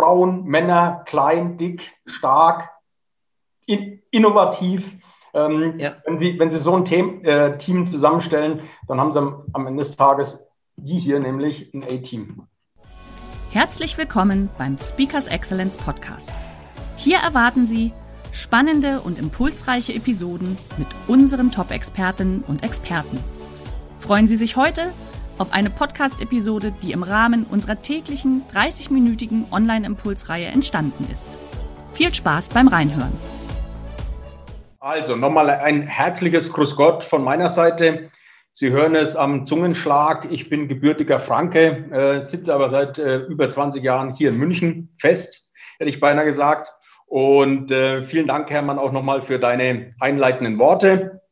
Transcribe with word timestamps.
Frauen, 0.00 0.44
Männer, 0.44 1.02
klein, 1.04 1.58
dick, 1.58 1.92
stark, 2.06 2.70
in, 3.66 4.00
innovativ. 4.10 4.82
Ähm, 5.34 5.78
ja. 5.78 5.96
wenn, 6.06 6.18
Sie, 6.18 6.38
wenn 6.38 6.50
Sie 6.50 6.58
so 6.58 6.74
ein 6.74 6.86
Team, 6.86 7.22
äh, 7.22 7.58
Team 7.58 7.86
zusammenstellen, 7.86 8.62
dann 8.88 8.98
haben 8.98 9.12
Sie 9.12 9.18
am, 9.18 9.44
am 9.52 9.66
Ende 9.66 9.84
des 9.84 9.96
Tages 9.96 10.48
die 10.76 10.98
hier, 10.98 11.20
nämlich 11.20 11.74
ein 11.74 11.84
A-Team. 11.84 12.46
Herzlich 13.50 13.98
willkommen 13.98 14.48
beim 14.56 14.78
Speakers 14.78 15.26
Excellence 15.26 15.76
Podcast. 15.76 16.32
Hier 16.96 17.18
erwarten 17.18 17.66
Sie 17.66 17.92
spannende 18.32 19.02
und 19.02 19.18
impulsreiche 19.18 19.92
Episoden 19.92 20.56
mit 20.78 20.88
unseren 21.08 21.50
Top-Expertinnen 21.50 22.42
und 22.48 22.62
Experten. 22.62 23.22
Freuen 23.98 24.26
Sie 24.26 24.36
sich 24.36 24.56
heute 24.56 24.94
auf 25.40 25.52
eine 25.52 25.70
Podcast-Episode, 25.70 26.72
die 26.82 26.92
im 26.92 27.02
Rahmen 27.02 27.44
unserer 27.44 27.80
täglichen 27.80 28.42
30-minütigen 28.54 29.50
Online-Impulsreihe 29.50 30.46
entstanden 30.46 31.08
ist. 31.10 31.38
Viel 31.94 32.14
Spaß 32.14 32.50
beim 32.50 32.68
Reinhören. 32.68 33.12
Also 34.78 35.16
nochmal 35.16 35.48
ein 35.48 35.82
herzliches 35.82 36.52
Grüß 36.52 36.76
Gott 36.76 37.04
von 37.04 37.24
meiner 37.24 37.48
Seite. 37.48 38.10
Sie 38.52 38.70
hören 38.70 38.94
es 38.94 39.16
am 39.16 39.46
Zungenschlag. 39.46 40.26
Ich 40.30 40.50
bin 40.50 40.68
gebürtiger 40.68 41.20
Franke, 41.20 41.86
äh, 41.90 42.20
sitze 42.20 42.54
aber 42.54 42.68
seit 42.68 42.98
äh, 42.98 43.18
über 43.20 43.48
20 43.48 43.82
Jahren 43.82 44.12
hier 44.12 44.28
in 44.28 44.36
München 44.36 44.94
fest, 44.98 45.50
hätte 45.78 45.88
ich 45.88 46.00
beinahe 46.00 46.26
gesagt. 46.26 46.70
Und 47.06 47.70
äh, 47.70 48.04
vielen 48.04 48.26
Dank, 48.26 48.50
Hermann, 48.50 48.78
auch 48.78 48.92
nochmal 48.92 49.22
für 49.22 49.38
deine 49.38 49.90
einleitenden 50.00 50.58
Worte. 50.58 51.22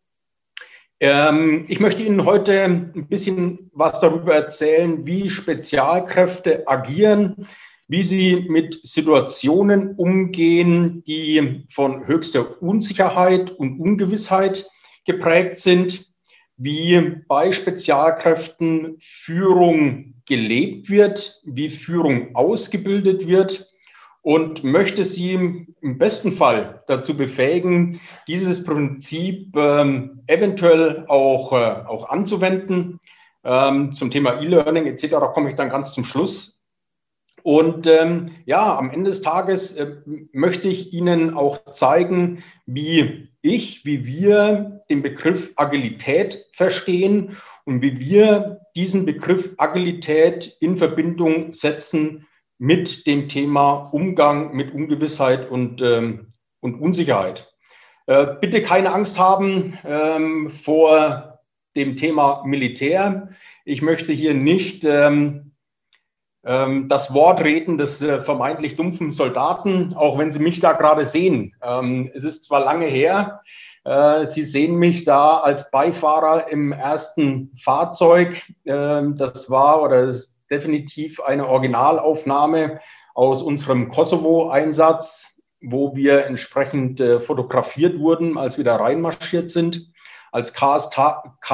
Ähm, 1.00 1.64
ich 1.68 1.78
möchte 1.78 2.02
Ihnen 2.02 2.24
heute 2.24 2.60
ein 2.62 3.06
bisschen 3.08 3.70
was 3.72 4.00
darüber 4.00 4.34
erzählen, 4.34 5.06
wie 5.06 5.30
Spezialkräfte 5.30 6.66
agieren, 6.66 7.46
wie 7.86 8.02
sie 8.02 8.46
mit 8.48 8.80
Situationen 8.82 9.94
umgehen, 9.94 11.04
die 11.06 11.66
von 11.70 12.06
höchster 12.06 12.60
Unsicherheit 12.60 13.50
und 13.50 13.80
Ungewissheit 13.80 14.68
geprägt 15.06 15.60
sind, 15.60 16.04
wie 16.56 17.22
bei 17.28 17.52
Spezialkräften 17.52 18.96
Führung 19.00 20.14
gelebt 20.26 20.90
wird, 20.90 21.40
wie 21.44 21.70
Führung 21.70 22.34
ausgebildet 22.34 23.26
wird 23.26 23.67
und 24.22 24.64
möchte 24.64 25.04
Sie 25.04 25.32
im 25.80 25.98
besten 25.98 26.32
Fall 26.32 26.82
dazu 26.86 27.16
befähigen, 27.16 28.00
dieses 28.26 28.64
Prinzip 28.64 29.56
ähm, 29.56 30.22
eventuell 30.26 31.04
auch, 31.08 31.52
äh, 31.52 31.86
auch 31.86 32.08
anzuwenden. 32.08 33.00
Ähm, 33.44 33.94
zum 33.94 34.10
Thema 34.10 34.40
E-Learning 34.40 34.86
etc. 34.86 35.16
komme 35.32 35.50
ich 35.50 35.56
dann 35.56 35.70
ganz 35.70 35.92
zum 35.92 36.04
Schluss. 36.04 36.60
Und 37.42 37.86
ähm, 37.86 38.32
ja, 38.44 38.76
am 38.76 38.90
Ende 38.90 39.10
des 39.10 39.22
Tages 39.22 39.72
äh, 39.72 39.96
möchte 40.32 40.68
ich 40.68 40.92
Ihnen 40.92 41.34
auch 41.34 41.72
zeigen, 41.72 42.42
wie 42.66 43.28
ich, 43.40 43.84
wie 43.84 44.04
wir 44.04 44.82
den 44.90 45.02
Begriff 45.02 45.52
Agilität 45.56 46.44
verstehen 46.52 47.36
und 47.64 47.80
wie 47.80 47.98
wir 48.00 48.60
diesen 48.74 49.06
Begriff 49.06 49.54
Agilität 49.56 50.56
in 50.60 50.76
Verbindung 50.76 51.54
setzen 51.54 52.26
mit 52.58 53.06
dem 53.06 53.28
Thema 53.28 53.88
Umgang 53.92 54.54
mit 54.54 54.74
Ungewissheit 54.74 55.48
und, 55.50 55.80
ähm, 55.80 56.32
und 56.60 56.80
Unsicherheit. 56.80 57.52
Äh, 58.06 58.34
bitte 58.40 58.62
keine 58.62 58.92
Angst 58.92 59.18
haben 59.18 59.78
ähm, 59.84 60.50
vor 60.50 61.40
dem 61.76 61.96
Thema 61.96 62.42
Militär. 62.44 63.30
Ich 63.64 63.82
möchte 63.82 64.12
hier 64.12 64.34
nicht 64.34 64.84
ähm, 64.84 65.52
ähm, 66.44 66.88
das 66.88 67.12
Wort 67.12 67.44
reden 67.44 67.78
des 67.78 68.00
äh, 68.02 68.20
vermeintlich 68.20 68.76
dumpfen 68.76 69.10
Soldaten, 69.10 69.94
auch 69.94 70.18
wenn 70.18 70.32
Sie 70.32 70.38
mich 70.38 70.60
da 70.60 70.72
gerade 70.72 71.04
sehen. 71.04 71.54
Ähm, 71.62 72.10
es 72.14 72.24
ist 72.24 72.44
zwar 72.44 72.64
lange 72.64 72.86
her, 72.86 73.42
äh, 73.84 74.26
Sie 74.26 74.42
sehen 74.42 74.76
mich 74.76 75.04
da 75.04 75.38
als 75.38 75.70
Beifahrer 75.70 76.48
im 76.48 76.72
ersten 76.72 77.52
Fahrzeug. 77.62 78.42
Ähm, 78.64 79.16
das 79.16 79.50
war 79.50 79.82
oder 79.82 80.04
ist 80.04 80.37
definitiv 80.50 81.20
eine 81.20 81.48
Originalaufnahme 81.48 82.80
aus 83.14 83.42
unserem 83.42 83.88
Kosovo-Einsatz, 83.88 85.38
wo 85.60 85.96
wir 85.96 86.26
entsprechend 86.26 87.00
äh, 87.00 87.18
fotografiert 87.20 87.98
wurden, 87.98 88.38
als 88.38 88.58
wir 88.58 88.64
da 88.64 88.76
reinmarschiert 88.76 89.50
sind. 89.50 89.90
Als 90.30 90.52
KSK-Team 90.52 91.48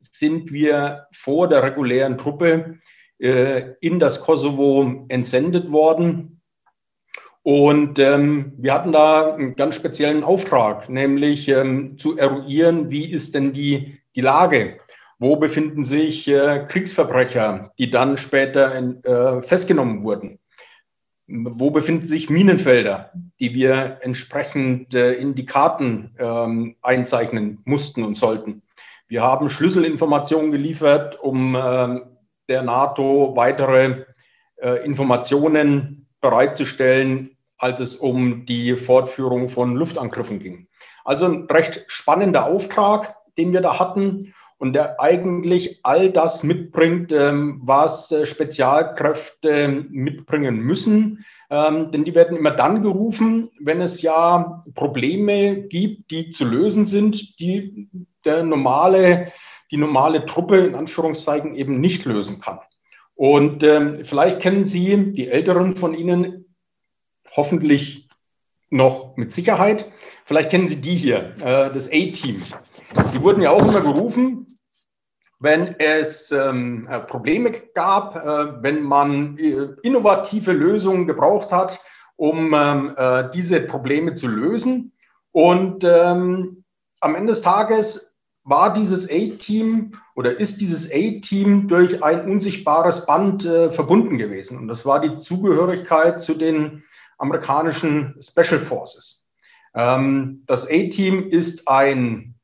sind 0.00 0.52
wir 0.52 1.06
vor 1.12 1.48
der 1.48 1.62
regulären 1.62 2.18
Truppe 2.18 2.78
äh, 3.18 3.72
in 3.80 3.98
das 3.98 4.20
Kosovo 4.20 5.06
entsendet 5.08 5.72
worden. 5.72 6.42
Und 7.42 7.98
ähm, 7.98 8.52
wir 8.58 8.74
hatten 8.74 8.92
da 8.92 9.34
einen 9.34 9.56
ganz 9.56 9.76
speziellen 9.76 10.24
Auftrag, 10.24 10.88
nämlich 10.88 11.48
ähm, 11.48 11.96
zu 11.96 12.18
eruieren, 12.18 12.90
wie 12.90 13.10
ist 13.10 13.34
denn 13.34 13.52
die, 13.52 14.00
die 14.16 14.20
Lage 14.20 14.78
wo 15.18 15.36
befinden 15.36 15.84
sich 15.84 16.28
äh, 16.28 16.66
Kriegsverbrecher, 16.68 17.72
die 17.78 17.90
dann 17.90 18.18
später 18.18 18.74
in, 18.74 19.02
äh, 19.04 19.42
festgenommen 19.42 20.02
wurden? 20.02 20.38
Wo 21.28 21.70
befinden 21.70 22.06
sich 22.06 22.30
Minenfelder, 22.30 23.10
die 23.40 23.52
wir 23.54 23.98
entsprechend 24.02 24.94
äh, 24.94 25.14
in 25.14 25.34
die 25.34 25.46
Karten 25.46 26.14
ähm, 26.18 26.76
einzeichnen 26.82 27.58
mussten 27.64 28.04
und 28.04 28.16
sollten? 28.16 28.62
Wir 29.08 29.22
haben 29.22 29.50
Schlüsselinformationen 29.50 30.52
geliefert, 30.52 31.18
um 31.20 31.56
ähm, 31.56 32.02
der 32.48 32.62
NATO 32.62 33.32
weitere 33.36 34.04
äh, 34.56 34.84
Informationen 34.84 36.08
bereitzustellen, 36.20 37.36
als 37.58 37.80
es 37.80 37.96
um 37.96 38.46
die 38.46 38.76
Fortführung 38.76 39.48
von 39.48 39.74
Luftangriffen 39.74 40.38
ging. 40.38 40.68
Also 41.04 41.24
ein 41.24 41.46
recht 41.50 41.84
spannender 41.88 42.46
Auftrag, 42.46 43.16
den 43.38 43.52
wir 43.52 43.60
da 43.60 43.78
hatten 43.78 44.34
und 44.58 44.72
der 44.72 45.00
eigentlich 45.00 45.80
all 45.82 46.10
das 46.10 46.42
mitbringt, 46.42 47.12
ähm, 47.12 47.60
was 47.62 48.10
äh, 48.10 48.26
Spezialkräfte 48.26 49.84
mitbringen 49.88 50.60
müssen. 50.60 51.24
Ähm, 51.50 51.90
denn 51.90 52.04
die 52.04 52.14
werden 52.14 52.36
immer 52.36 52.52
dann 52.52 52.82
gerufen, 52.82 53.50
wenn 53.60 53.80
es 53.80 54.02
ja 54.02 54.64
Probleme 54.74 55.62
gibt, 55.62 56.10
die 56.10 56.30
zu 56.30 56.44
lösen 56.44 56.84
sind, 56.84 57.38
die 57.38 57.88
der 58.24 58.42
normale, 58.42 59.32
die 59.70 59.76
normale 59.76 60.26
Truppe 60.26 60.58
in 60.58 60.74
Anführungszeichen 60.74 61.54
eben 61.54 61.80
nicht 61.80 62.04
lösen 62.04 62.40
kann. 62.40 62.60
Und 63.14 63.62
ähm, 63.62 64.04
vielleicht 64.04 64.40
kennen 64.40 64.66
Sie 64.66 65.12
die 65.12 65.28
Älteren 65.28 65.76
von 65.76 65.94
Ihnen 65.94 66.54
hoffentlich 67.34 68.08
noch 68.68 69.16
mit 69.16 69.32
Sicherheit. 69.32 69.90
Vielleicht 70.24 70.50
kennen 70.50 70.68
Sie 70.68 70.80
die 70.80 70.96
hier, 70.96 71.34
äh, 71.40 71.72
das 71.72 71.86
A-Team. 71.88 72.42
Die 73.14 73.22
wurden 73.22 73.42
ja 73.42 73.50
auch 73.50 73.62
immer 73.62 73.80
gerufen, 73.80 74.45
wenn 75.46 75.76
es 75.78 76.32
ähm, 76.32 76.88
äh, 76.90 76.98
Probleme 76.98 77.52
gab, 77.72 78.16
äh, 78.16 78.62
wenn 78.64 78.82
man 78.82 79.38
äh, 79.38 79.68
innovative 79.84 80.50
Lösungen 80.50 81.06
gebraucht 81.06 81.52
hat, 81.52 81.80
um 82.16 82.52
ähm, 82.52 82.94
äh, 82.96 83.30
diese 83.32 83.60
Probleme 83.60 84.14
zu 84.14 84.26
lösen. 84.26 84.92
Und 85.30 85.84
ähm, 85.84 86.64
am 87.00 87.14
Ende 87.14 87.32
des 87.32 87.42
Tages 87.42 88.12
war 88.42 88.74
dieses 88.74 89.08
A-Team 89.08 89.92
oder 90.16 90.40
ist 90.40 90.60
dieses 90.60 90.90
A-Team 90.90 91.68
durch 91.68 92.02
ein 92.02 92.28
unsichtbares 92.28 93.06
Band 93.06 93.44
äh, 93.44 93.70
verbunden 93.70 94.18
gewesen. 94.18 94.58
Und 94.58 94.66
das 94.66 94.84
war 94.84 95.00
die 95.00 95.18
Zugehörigkeit 95.18 96.24
zu 96.24 96.34
den 96.34 96.82
amerikanischen 97.18 98.16
Special 98.20 98.60
Forces. 98.62 99.30
Ähm, 99.76 100.42
das 100.48 100.66
A-Team 100.66 101.30
ist 101.30 101.68
ein, 101.68 102.34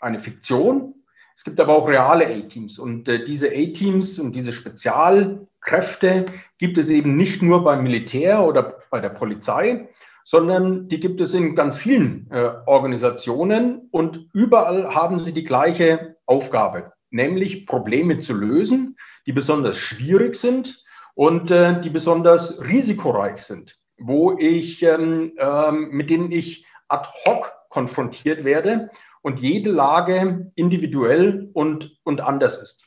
eine 0.00 0.18
Fiktion, 0.18 0.94
es 1.34 1.44
gibt 1.44 1.60
aber 1.60 1.74
auch 1.74 1.88
reale 1.88 2.26
A-Teams. 2.26 2.78
Und 2.78 3.08
äh, 3.08 3.24
diese 3.24 3.48
A-Teams 3.48 4.18
und 4.18 4.32
diese 4.32 4.52
Spezialkräfte 4.52 6.26
gibt 6.58 6.78
es 6.78 6.88
eben 6.88 7.16
nicht 7.16 7.42
nur 7.42 7.64
beim 7.64 7.82
Militär 7.82 8.42
oder 8.44 8.78
bei 8.90 9.00
der 9.00 9.08
Polizei, 9.10 9.88
sondern 10.24 10.88
die 10.88 11.00
gibt 11.00 11.20
es 11.20 11.34
in 11.34 11.54
ganz 11.54 11.76
vielen 11.76 12.28
äh, 12.30 12.50
Organisationen 12.66 13.88
und 13.90 14.28
überall 14.32 14.94
haben 14.94 15.18
sie 15.18 15.32
die 15.32 15.44
gleiche 15.44 16.16
Aufgabe, 16.26 16.92
nämlich 17.10 17.66
Probleme 17.66 18.20
zu 18.20 18.34
lösen, 18.34 18.96
die 19.26 19.32
besonders 19.32 19.76
schwierig 19.76 20.36
sind 20.36 20.82
und 21.14 21.50
äh, 21.50 21.80
die 21.80 21.90
besonders 21.90 22.60
risikoreich 22.60 23.42
sind, 23.42 23.76
wo 23.98 24.36
ich, 24.38 24.82
ähm, 24.82 25.32
ähm, 25.38 25.88
mit 25.90 26.10
denen 26.10 26.30
ich 26.30 26.66
ad 26.88 27.08
hoc 27.24 27.52
konfrontiert 27.68 28.44
werde 28.44 28.90
und 29.22 29.40
jede 29.40 29.70
Lage 29.70 30.50
individuell 30.54 31.50
und, 31.52 31.98
und 32.04 32.20
anders 32.20 32.60
ist. 32.60 32.84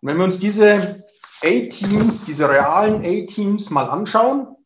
Und 0.00 0.08
wenn 0.08 0.18
wir 0.18 0.24
uns 0.24 0.38
diese 0.38 1.04
A-Teams, 1.42 2.24
diese 2.24 2.48
realen 2.48 3.04
A-Teams 3.04 3.70
mal 3.70 3.88
anschauen, 3.88 4.56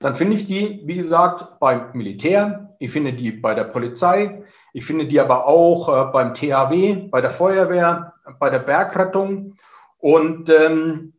dann 0.00 0.14
finde 0.14 0.36
ich 0.36 0.44
die, 0.44 0.82
wie 0.84 0.96
gesagt, 0.96 1.58
beim 1.58 1.92
Militär, 1.94 2.76
ich 2.78 2.92
finde 2.92 3.14
die 3.14 3.32
bei 3.32 3.54
der 3.54 3.64
Polizei, 3.64 4.44
ich 4.72 4.84
finde 4.84 5.06
die 5.06 5.20
aber 5.20 5.46
auch 5.46 5.88
äh, 5.88 6.12
beim 6.12 6.34
THW, 6.34 7.08
bei 7.10 7.20
der 7.22 7.30
Feuerwehr, 7.30 8.12
bei 8.38 8.50
der 8.50 8.58
Bergrettung. 8.58 9.56
Und 9.96 10.50
ähm, 10.50 11.14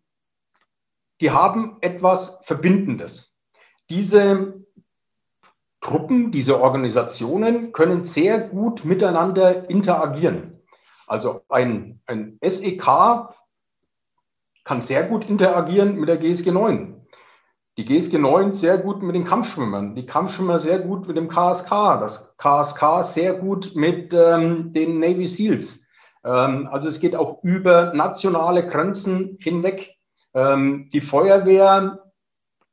die 1.20 1.32
haben 1.32 1.78
etwas 1.82 2.40
Verbindendes. 2.44 3.36
Diese 3.90 4.64
Truppen, 5.88 6.32
diese 6.32 6.60
Organisationen 6.60 7.72
können 7.72 8.04
sehr 8.04 8.40
gut 8.40 8.84
miteinander 8.84 9.70
interagieren. 9.70 10.60
Also 11.08 11.42
ein, 11.48 12.02
ein 12.06 12.38
SEK 12.44 12.84
kann 14.66 14.82
sehr 14.82 15.04
gut 15.04 15.30
interagieren 15.30 15.96
mit 15.96 16.10
der 16.10 16.18
GSG 16.18 16.52
9. 16.52 17.08
Die 17.78 17.86
GSG 17.86 18.18
9 18.18 18.54
sehr 18.54 18.80
gut 18.80 19.02
mit 19.02 19.16
den 19.16 19.24
Kampfschwimmern, 19.24 19.96
die 19.96 20.06
Kampfschwimmer 20.06 20.60
sehr 20.60 20.80
gut 20.80 21.08
mit 21.08 21.16
dem 21.16 21.30
KSK, 21.30 21.70
das 22.02 22.36
KSK 22.38 23.04
sehr 23.04 23.36
gut 23.36 23.72
mit 23.76 24.14
ähm, 24.14 24.74
den 24.74 25.00
Navy 25.00 25.28
SEALs. 25.28 25.86
Ähm, 26.26 26.68
also 26.70 26.90
es 26.90 27.00
geht 27.00 27.16
auch 27.16 27.42
über 27.44 27.94
nationale 27.94 28.68
Grenzen 28.68 29.38
hinweg. 29.40 29.96
Ähm, 30.34 30.90
die 30.92 31.02
Feuerwehr 31.02 32.04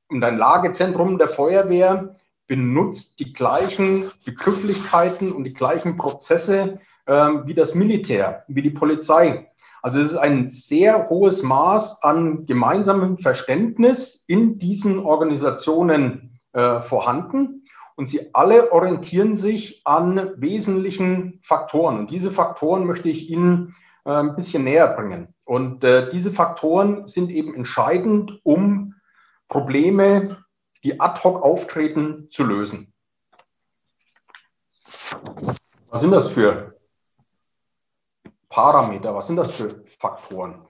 und 0.09 0.25
ein 0.25 0.39
Lagezentrum 0.39 1.19
der 1.19 1.29
Feuerwehr 1.29 2.17
benutzt 2.47 3.19
die 3.19 3.33
gleichen 3.33 4.11
Begrifflichkeiten 4.25 5.33
und 5.33 5.45
die 5.45 5.55
gleichen 5.55 5.97
Prozesse 5.97 6.79
ähm, 7.07 7.43
wie 7.47 7.55
das 7.55 7.75
Militär, 7.75 8.45
wie 8.49 8.63
die 8.63 8.71
Polizei. 8.71 9.49
Also 9.83 10.01
es 10.01 10.13
ist 10.13 10.17
ein 10.17 10.49
sehr 10.49 11.11
hohes 11.11 11.43
Maß 11.43 12.03
an 12.03 12.47
gemeinsamem 12.47 13.19
Verständnis 13.19 14.25
in 14.27 14.59
diesen 14.59 14.99
Organisationen 14.99 16.41
äh, 16.55 16.81
vorhanden. 16.81 17.65
Und 17.97 18.09
sie 18.09 18.35
alle 18.35 18.73
orientieren 18.73 19.37
sich 19.37 19.83
an 19.85 20.31
wesentlichen 20.37 21.41
Faktoren. 21.43 21.99
Und 21.99 22.11
diese 22.11 22.33
Faktoren 22.33 22.87
möchte 22.87 23.09
ich 23.09 23.29
Ihnen 23.29 23.75
äh, 24.05 24.11
ein 24.11 24.35
bisschen 24.37 24.65
näher 24.65 24.89
bringen. 24.89 25.35
Und 25.45 25.85
äh, 25.85 26.09
diese 26.09 26.33
Faktoren 26.33 27.07
sind 27.07 27.31
eben 27.31 27.55
entscheidend, 27.55 28.41
um 28.43 28.95
Probleme 29.49 30.44
die 30.85 31.01
ad 31.01 31.25
hoc 31.25 31.43
auftreten, 31.43 32.29
zu 32.31 32.45
lösen. 32.45 32.93
Was 35.89 36.01
sind 36.01 36.13
das 36.13 36.31
für 36.31 36.79
Parameter? 38.49 39.15
Was 39.15 39.27
sind 39.27 39.37
das 39.37 39.51
für 39.53 39.85
Faktoren? 39.99 40.67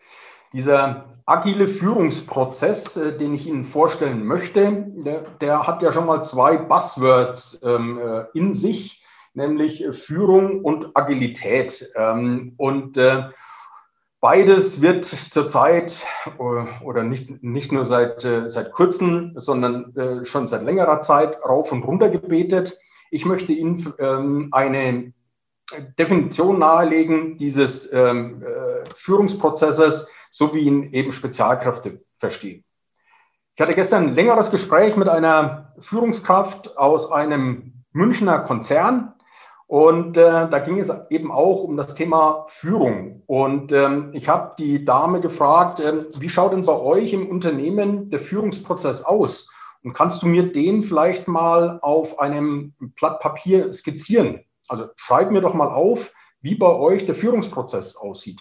Dieser 0.53 1.13
agile 1.27 1.67
Führungsprozess, 1.67 2.97
äh, 2.97 3.17
den 3.17 3.35
ich 3.35 3.47
Ihnen 3.47 3.65
vorstellen 3.65 4.25
möchte, 4.25 4.87
der, 5.05 5.23
der 5.41 5.67
hat 5.67 5.83
ja 5.83 5.91
schon 5.91 6.07
mal 6.07 6.23
zwei 6.25 6.57
Buzzwords 6.57 7.61
ähm, 7.65 7.99
äh, 7.99 8.25
in 8.35 8.55
sich, 8.55 9.03
nämlich 9.33 9.85
Führung 9.93 10.65
und 10.65 10.97
Agilität. 10.97 11.91
Ähm, 11.97 12.55
und 12.57 12.97
äh, 12.97 13.31
Beides 14.25 14.81
wird 14.81 15.05
zurzeit 15.05 16.03
äh, 16.25 16.83
oder 16.83 17.03
nicht, 17.03 17.43
nicht 17.43 17.73
nur 17.73 17.85
seit, 17.85 18.25
äh, 18.25 18.49
seit 18.49 18.73
kurzem, 18.73 19.35
sondern 19.37 19.95
äh, 19.97 20.25
schon 20.25 20.47
seit 20.47 20.63
längerer 20.63 21.03
Zeit 21.03 21.37
rauf 21.45 21.71
und 21.73 21.83
runter 21.83 22.09
gebetet. 22.09 22.79
Ich 23.11 23.27
möchte 23.27 23.53
Ihnen 23.53 23.93
ähm, 23.99 24.49
eine 24.51 25.13
Definition 25.99 26.59
nahelegen 26.59 27.37
dieses 27.37 27.93
ähm, 27.93 28.43
Führungsprozesses, 28.95 30.09
so 30.31 30.55
wie 30.55 30.61
ihn 30.61 30.95
eben 30.95 31.13
Spezialkräfte 31.13 32.01
verstehen. 32.15 32.65
Ich 33.55 33.61
hatte 33.61 33.75
gestern 33.75 34.05
ein 34.05 34.15
längeres 34.15 34.51
Gespräch 34.51 34.97
mit 34.97 35.11
einer 35.11 35.75
Führungskraft 35.81 36.79
aus 36.79 37.13
einem 37.13 37.85
Münchner 37.93 38.39
Konzern, 38.39 39.14
und 39.67 40.19
äh, 40.19 40.49
da 40.49 40.59
ging 40.59 40.79
es 40.79 40.93
eben 41.09 41.33
auch 41.33 41.63
um 41.63 41.77
das 41.77 41.95
Thema 41.95 42.45
Führung. 42.49 43.23
Und 43.27 43.73
ähm, 43.73 44.11
ich 44.13 44.29
habe 44.29 44.55
die 44.59 44.85
Dame 44.85 45.21
gefragt, 45.21 45.81
äh, 45.81 46.05
wie 46.19 46.29
schaut 46.29 46.53
denn 46.53 46.67
bei 46.67 46.79
euch 46.79 47.13
im 47.13 47.29
Unternehmen 47.29 48.11
der 48.11 48.21
Führungsprozess 48.21 49.03
aus? 49.03 49.51
Und 49.83 49.95
kannst 49.95 50.23
du 50.23 50.27
mir 50.27 50.53
den 50.53 50.83
vielleicht 50.83 51.29
mal 51.29 51.79
auf 51.83 52.19
einem 52.19 52.75
Blatt 52.97 53.21
Papier 53.21 53.73
skizzieren? 53.73 54.41
Also 54.69 54.87
schreib 54.97 55.31
mir 55.31 55.41
doch 55.41 55.55
mal 55.55 55.69
auf, 55.69 56.11
wie 56.41 56.55
bei 56.55 56.69
euch 56.69 57.07
der 57.07 57.15
Führungsprozess 57.15 57.97
aussieht. 57.97 58.41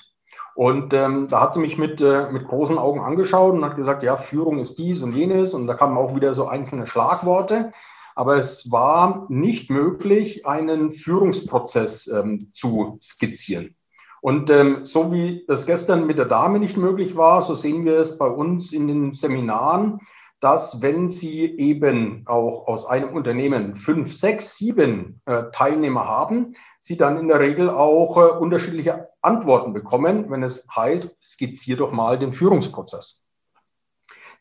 Und 0.55 0.93
ähm, 0.93 1.27
da 1.29 1.41
hat 1.41 1.53
sie 1.53 1.59
mich 1.59 1.77
mit, 1.77 1.99
äh, 2.01 2.29
mit 2.31 2.47
großen 2.47 2.77
Augen 2.77 2.99
angeschaut 2.99 3.53
und 3.53 3.65
hat 3.65 3.75
gesagt, 3.75 4.03
ja, 4.03 4.17
Führung 4.17 4.59
ist 4.59 4.77
dies 4.77 5.01
und 5.01 5.13
jenes. 5.13 5.53
Und 5.53 5.67
da 5.67 5.73
kamen 5.73 5.97
auch 5.97 6.15
wieder 6.15 6.33
so 6.33 6.47
einzelne 6.47 6.85
Schlagworte. 6.85 7.71
Aber 8.15 8.37
es 8.37 8.71
war 8.71 9.25
nicht 9.29 9.69
möglich, 9.69 10.45
einen 10.45 10.91
Führungsprozess 10.91 12.07
ähm, 12.07 12.49
zu 12.51 12.97
skizzieren. 13.01 13.75
Und 14.21 14.49
ähm, 14.49 14.85
so 14.85 15.11
wie 15.11 15.43
das 15.47 15.65
gestern 15.65 16.07
mit 16.07 16.17
der 16.17 16.25
Dame 16.25 16.59
nicht 16.59 16.77
möglich 16.77 17.17
war, 17.17 17.41
so 17.41 17.55
sehen 17.55 17.83
wir 17.83 17.99
es 17.99 18.17
bei 18.17 18.27
uns 18.27 18.71
in 18.71 18.87
den 18.87 19.11
Seminaren, 19.13 19.99
dass 20.39 20.81
wenn 20.81 21.07
Sie 21.07 21.43
eben 21.57 22.23
auch 22.25 22.67
aus 22.67 22.85
einem 22.85 23.13
Unternehmen 23.13 23.75
fünf, 23.75 24.13
sechs, 24.13 24.57
sieben 24.57 25.21
äh, 25.25 25.43
Teilnehmer 25.53 26.05
haben, 26.05 26.55
Sie 26.79 26.97
dann 26.97 27.17
in 27.17 27.29
der 27.29 27.39
Regel 27.39 27.69
auch 27.69 28.17
äh, 28.17 28.37
unterschiedliche 28.37 29.07
Antworten 29.21 29.71
bekommen, 29.71 30.29
wenn 30.29 30.43
es 30.43 30.67
heißt, 30.73 31.17
skizziere 31.23 31.77
doch 31.77 31.91
mal 31.93 32.19
den 32.19 32.33
Führungsprozess. 32.33 33.22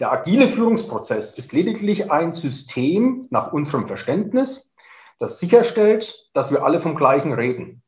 Der 0.01 0.13
agile 0.13 0.49
Führungsprozess 0.49 1.35
ist 1.35 1.53
lediglich 1.53 2.11
ein 2.11 2.35
System 2.35 3.27
nach 3.31 3.53
unserem 3.53 3.87
Verständnis, 3.87 4.71
das 5.19 5.39
sicherstellt, 5.39 6.15
dass 6.33 6.51
wir 6.51 6.65
alle 6.65 6.81
vom 6.81 6.95
Gleichen 6.95 7.33
reden. 7.33 7.83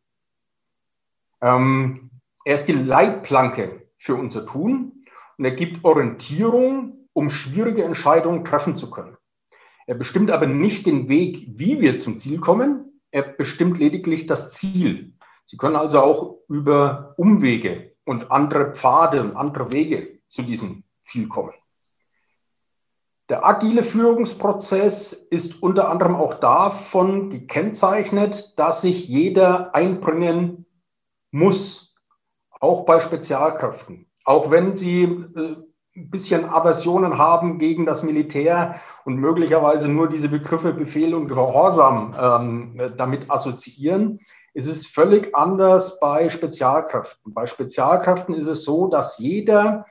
Ähm, 1.43 2.11
er 2.45 2.55
ist 2.57 2.67
die 2.67 2.73
Leitplanke 2.73 3.89
für 3.99 4.15
unser 4.15 4.47
Tun 4.47 5.05
und 5.39 5.45
er 5.45 5.53
gibt 5.53 5.85
Orientierung, 5.85 7.09
um 7.13 7.31
schwierige 7.31 7.85
Entscheidungen 7.85 8.45
treffen 8.45 8.77
zu 8.77 8.91
können. 8.91 9.17
Er 9.87 9.95
bestimmt 9.95 10.31
aber 10.31 10.47
nicht 10.47 10.87
den 10.87 11.09
Weg, 11.09 11.47
wie 11.57 11.81
wir 11.81 11.99
zum 11.99 12.19
Ziel 12.19 12.39
kommen. 12.39 13.01
Er 13.11 13.23
bestimmt 13.23 13.79
lediglich 13.79 14.27
das 14.27 14.51
Ziel. 14.51 15.15
Sie 15.47 15.57
können 15.57 15.77
also 15.77 16.01
auch 16.01 16.39
über 16.49 17.15
Umwege 17.17 17.93
und 18.05 18.31
andere 18.31 18.73
Pfade 18.73 19.21
und 19.21 19.37
andere 19.37 19.73
Wege 19.73 20.21
zu 20.29 20.43
diesem 20.43 20.85
Ziel 21.03 21.29
kommen. 21.29 21.53
Der 23.31 23.47
agile 23.47 23.83
Führungsprozess 23.83 25.15
ist 25.15 25.63
unter 25.63 25.89
anderem 25.89 26.15
auch 26.15 26.35
davon 26.35 27.31
gekennzeichnet, 27.31 28.53
dass 28.59 28.83
sich 28.83 29.09
jeder 29.09 29.75
einbringen 29.75 30.67
muss, 31.31 31.97
auch 32.61 32.85
bei 32.85 33.01
Spezialkräften. 33.01 34.07
Auch 34.25 34.51
wenn 34.51 34.77
sie 34.77 35.05
äh, 35.05 35.57
ein 35.97 36.11
bisschen 36.11 36.45
Aversionen 36.45 37.17
haben 37.17 37.59
gegen 37.59 37.87
das 37.87 38.03
Militär 38.03 38.81
und 39.05 39.17
möglicherweise 39.17 39.89
nur 39.89 40.09
diese 40.09 40.29
Begriffe 40.29 40.73
Befehl 40.75 41.15
und 41.15 41.29
Gehorsam 41.29 42.15
ähm, 42.19 42.93
damit 42.97 43.31
assoziieren, 43.31 44.21
ist 44.53 44.67
es 44.67 44.87
völlig 44.87 45.35
anders 45.35 45.99
bei 45.99 46.29
Spezialkräften. 46.29 47.33
Bei 47.33 47.47
Spezialkräften 47.47 48.35
ist 48.35 48.47
es 48.47 48.65
so, 48.65 48.89
dass 48.89 49.19
jeder 49.19 49.87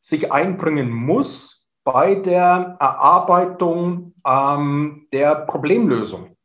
sich 0.00 0.32
einbringen 0.32 0.90
muss, 0.90 1.53
bei 1.84 2.14
der 2.14 2.76
Erarbeitung 2.80 4.14
ähm, 4.26 5.06
der 5.12 5.34
Problemlösung. 5.36 6.36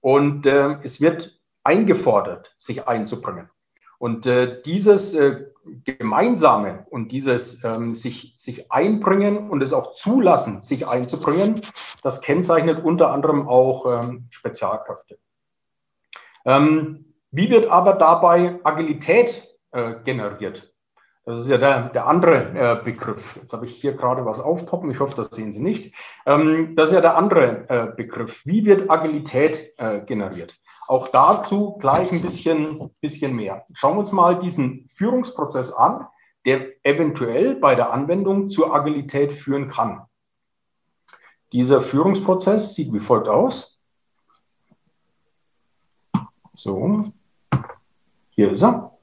Und 0.00 0.46
äh, 0.46 0.78
es 0.82 1.00
wird 1.00 1.38
eingefordert, 1.64 2.54
sich 2.56 2.88
einzubringen. 2.88 3.50
Und 3.98 4.26
äh, 4.26 4.62
dieses 4.62 5.14
äh, 5.14 5.46
Gemeinsame 5.84 6.86
und 6.90 7.10
dieses 7.12 7.62
ähm, 7.64 7.94
sich, 7.94 8.34
sich 8.36 8.70
einbringen 8.70 9.50
und 9.50 9.62
es 9.62 9.72
auch 9.72 9.94
zulassen, 9.94 10.60
sich 10.60 10.86
einzubringen, 10.86 11.62
das 12.02 12.20
kennzeichnet 12.20 12.84
unter 12.84 13.12
anderem 13.12 13.48
auch 13.48 13.86
ähm, 13.86 14.26
Spezialkräfte. 14.30 15.18
Ähm, 16.44 17.14
wie 17.30 17.50
wird 17.50 17.66
aber 17.66 17.94
dabei 17.94 18.60
Agilität 18.62 19.48
äh, 19.72 19.94
generiert? 20.04 20.72
Das 21.26 21.40
ist 21.40 21.48
ja 21.48 21.58
der, 21.58 21.88
der 21.88 22.06
andere 22.06 22.54
äh, 22.54 22.84
Begriff. 22.84 23.34
Jetzt 23.34 23.52
habe 23.52 23.66
ich 23.66 23.74
hier 23.80 23.94
gerade 23.94 24.24
was 24.24 24.38
aufpoppen. 24.38 24.92
Ich 24.92 25.00
hoffe, 25.00 25.16
das 25.16 25.30
sehen 25.30 25.50
Sie 25.50 25.58
nicht. 25.58 25.92
Ähm, 26.24 26.76
das 26.76 26.90
ist 26.90 26.94
ja 26.94 27.00
der 27.00 27.16
andere 27.16 27.68
äh, 27.68 27.92
Begriff. 27.96 28.42
Wie 28.46 28.64
wird 28.64 28.88
Agilität 28.88 29.72
äh, 29.76 30.02
generiert? 30.02 30.56
Auch 30.86 31.08
dazu 31.08 31.78
gleich 31.78 32.12
ein 32.12 32.22
bisschen, 32.22 32.92
bisschen 33.00 33.34
mehr. 33.34 33.66
Schauen 33.74 33.96
wir 33.96 34.00
uns 34.00 34.12
mal 34.12 34.38
diesen 34.38 34.88
Führungsprozess 34.96 35.72
an, 35.72 36.06
der 36.44 36.68
eventuell 36.84 37.56
bei 37.56 37.74
der 37.74 37.92
Anwendung 37.92 38.48
zur 38.48 38.72
Agilität 38.72 39.32
führen 39.32 39.66
kann. 39.66 40.06
Dieser 41.52 41.80
Führungsprozess 41.80 42.76
sieht 42.76 42.92
wie 42.92 43.00
folgt 43.00 43.26
aus. 43.26 43.80
So, 46.50 47.12
hier 48.30 48.52
ist 48.52 48.62
er. 48.62 48.95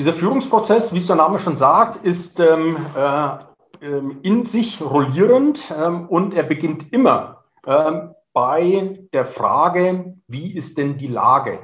Dieser 0.00 0.14
Führungsprozess, 0.14 0.94
wie 0.94 0.98
es 0.98 1.08
der 1.08 1.16
Name 1.16 1.38
schon 1.38 1.58
sagt, 1.58 1.96
ist 1.96 2.40
ähm, 2.40 2.78
äh, 2.96 3.84
ähm, 3.84 4.20
in 4.22 4.46
sich 4.46 4.80
rollierend 4.80 5.70
ähm, 5.76 6.08
und 6.08 6.32
er 6.32 6.44
beginnt 6.44 6.90
immer 6.90 7.44
ähm, 7.66 8.14
bei 8.32 8.98
der 9.12 9.26
Frage, 9.26 10.14
wie 10.26 10.56
ist 10.56 10.78
denn 10.78 10.96
die 10.96 11.08
Lage? 11.08 11.58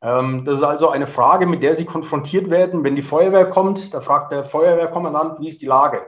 Ähm, 0.00 0.44
das 0.44 0.58
ist 0.58 0.62
also 0.62 0.88
eine 0.88 1.08
Frage, 1.08 1.46
mit 1.46 1.64
der 1.64 1.74
Sie 1.74 1.84
konfrontiert 1.84 2.48
werden, 2.48 2.84
wenn 2.84 2.94
die 2.94 3.02
Feuerwehr 3.02 3.46
kommt. 3.46 3.92
Da 3.92 4.00
fragt 4.00 4.30
der 4.30 4.44
Feuerwehrkommandant, 4.44 5.40
wie 5.40 5.48
ist 5.48 5.60
die 5.60 5.66
Lage? 5.66 6.02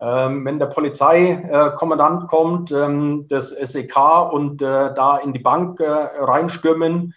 Ähm, 0.00 0.46
wenn 0.46 0.58
der 0.58 0.68
Polizeikommandant 0.68 2.28
kommt, 2.28 2.70
das 2.70 3.50
SEK 3.50 4.32
und 4.32 4.62
äh, 4.62 4.94
da 4.94 5.18
in 5.18 5.34
die 5.34 5.38
Bank 5.40 5.80
äh, 5.80 5.84
reinstürmen 5.84 7.12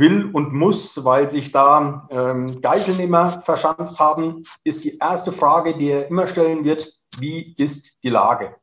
will 0.00 0.30
und 0.32 0.52
muss, 0.52 1.04
weil 1.04 1.30
sich 1.30 1.52
da 1.52 2.08
ähm, 2.10 2.60
Geiselnehmer 2.60 3.40
verschanzt 3.42 4.00
haben, 4.00 4.44
ist 4.64 4.82
die 4.84 4.98
erste 4.98 5.32
Frage, 5.32 5.76
die 5.76 5.90
er 5.90 6.08
immer 6.08 6.26
stellen 6.26 6.64
wird, 6.64 6.92
wie 7.18 7.54
ist 7.56 7.86
die 8.02 8.10
Lage? 8.10 8.56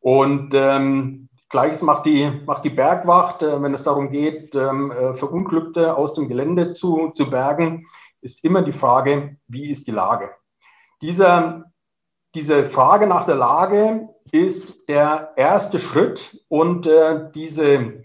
Und 0.00 0.54
ähm, 0.54 1.28
Gleiches 1.50 1.82
macht 1.82 2.06
die, 2.06 2.30
macht 2.46 2.64
die 2.64 2.70
Bergwacht, 2.70 3.42
äh, 3.42 3.60
wenn 3.60 3.74
es 3.74 3.82
darum 3.82 4.10
geht, 4.10 4.54
ähm, 4.54 4.90
äh, 4.90 5.14
Verunglückte 5.14 5.96
aus 5.96 6.14
dem 6.14 6.28
Gelände 6.28 6.70
zu, 6.70 7.10
zu 7.14 7.28
bergen, 7.28 7.86
ist 8.20 8.44
immer 8.44 8.62
die 8.62 8.72
Frage, 8.72 9.36
wie 9.48 9.70
ist 9.70 9.86
die 9.86 9.92
Lage? 9.92 10.30
Dieser 11.02 11.68
diese 12.34 12.66
Frage 12.66 13.06
nach 13.06 13.26
der 13.26 13.36
Lage 13.36 14.08
ist 14.30 14.74
der 14.88 15.32
erste 15.36 15.78
Schritt 15.78 16.38
und 16.48 16.86
äh, 16.86 17.30
diese, 17.34 18.04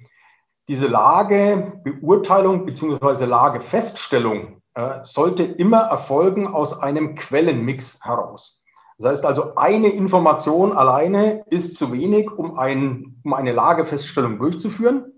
diese 0.67 0.87
Lagebeurteilung 0.87 2.65
bzw. 2.65 3.25
Lagefeststellung 3.25 4.61
äh, 4.75 4.99
sollte 5.03 5.43
immer 5.43 5.81
erfolgen 5.81 6.47
aus 6.47 6.79
einem 6.79 7.15
Quellenmix 7.15 7.99
heraus. 8.01 8.61
Das 8.97 9.11
heißt 9.11 9.25
also, 9.25 9.55
eine 9.55 9.89
Information 9.89 10.71
alleine 10.71 11.43
ist 11.49 11.77
zu 11.77 11.91
wenig, 11.91 12.31
um, 12.31 12.57
ein, 12.57 13.19
um 13.23 13.33
eine 13.33 13.51
Lagefeststellung 13.51 14.39
durchzuführen. 14.39 15.13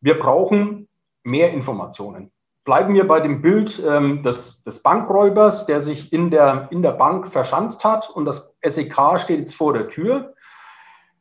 Wir 0.00 0.18
brauchen 0.18 0.88
mehr 1.24 1.52
Informationen. 1.52 2.30
Bleiben 2.64 2.94
wir 2.94 3.06
bei 3.06 3.20
dem 3.20 3.42
Bild 3.42 3.82
ähm, 3.86 4.22
des, 4.22 4.62
des 4.62 4.82
Bankräubers, 4.82 5.66
der 5.66 5.80
sich 5.80 6.12
in 6.12 6.30
der, 6.30 6.68
in 6.70 6.82
der 6.82 6.92
Bank 6.92 7.28
verschanzt 7.28 7.84
hat 7.84 8.10
und 8.10 8.24
das 8.24 8.54
SEK 8.62 9.20
steht 9.20 9.40
jetzt 9.40 9.54
vor 9.54 9.72
der 9.72 9.88
Tür. 9.88 10.34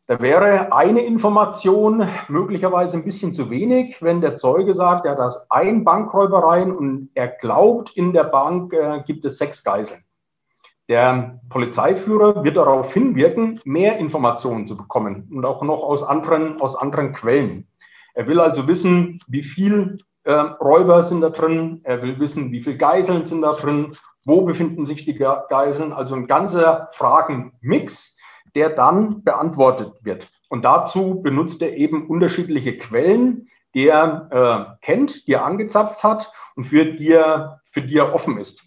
Da 0.08 0.22
wäre 0.22 0.72
eine 0.72 1.02
Information 1.02 2.08
möglicherweise 2.28 2.96
ein 2.96 3.04
bisschen 3.04 3.34
zu 3.34 3.50
wenig, 3.50 4.04
wenn 4.04 4.22
der 4.22 4.36
Zeuge 4.36 4.76
sagt, 4.76 5.06
da 5.06 5.28
ist 5.28 5.48
ein 5.50 5.84
Bankräuber 5.84 6.44
rein 6.44 6.72
und 6.72 7.10
er 7.16 7.28
glaubt, 7.28 7.92
in 7.96 8.14
der 8.14 8.26
Bank 8.26 8.72
äh, 8.74 9.02
gibt 9.04 9.26
es 9.26 9.40
sechs 9.40 9.64
Geiseln. 9.64 10.04
Der 10.88 11.40
Polizeiführer 11.50 12.44
wird 12.44 12.58
darauf 12.58 12.94
hinwirken, 12.94 13.60
mehr 13.66 13.98
Informationen 13.98 14.68
zu 14.68 14.78
bekommen 14.78 15.28
und 15.34 15.44
auch 15.44 15.64
noch 15.64 15.82
aus 15.82 16.04
anderen, 16.04 16.62
aus 16.62 16.76
anderen 16.76 17.12
Quellen. 17.12 17.68
Er 18.14 18.28
will 18.28 18.40
also 18.40 18.68
wissen, 18.68 19.20
wie 19.28 19.42
viel 19.42 19.98
äh, 20.24 20.32
Räuber 20.34 21.02
sind 21.02 21.22
da 21.22 21.32
drin. 21.32 21.82
Er 21.84 22.04
will 22.04 22.20
wissen, 22.20 22.52
wie 22.52 22.62
viele 22.62 22.78
Geiseln 22.78 23.26
sind 23.26 23.42
da 23.42 23.54
drin. 23.54 23.98
Wo 24.24 24.42
befinden 24.42 24.86
sich 24.86 25.04
die 25.06 25.16
Geiseln? 25.16 25.94
Also 25.94 26.14
ein 26.16 26.28
ganzer 26.28 26.90
Fragenmix, 26.92 28.15
der 28.56 28.70
dann 28.70 29.24
beantwortet 29.24 29.94
wird. 30.02 30.30
Und 30.50 30.64
dazu 30.64 31.22
benutzt 31.22 31.62
er 31.62 31.76
eben 31.76 32.08
unterschiedliche 32.08 32.78
Quellen, 32.78 33.48
die 33.74 33.88
er 33.88 34.30
äh, 34.32 34.86
kennt, 34.86 35.28
die 35.28 35.34
er 35.34 35.46
angezapft 35.46 36.04
hat 36.04 36.32
und 36.56 36.64
für 36.66 36.86
die 36.86 37.12
er, 37.12 37.60
für 37.72 37.82
die 37.82 37.98
er 37.98 38.14
offen 38.14 38.38
ist. 38.38 38.64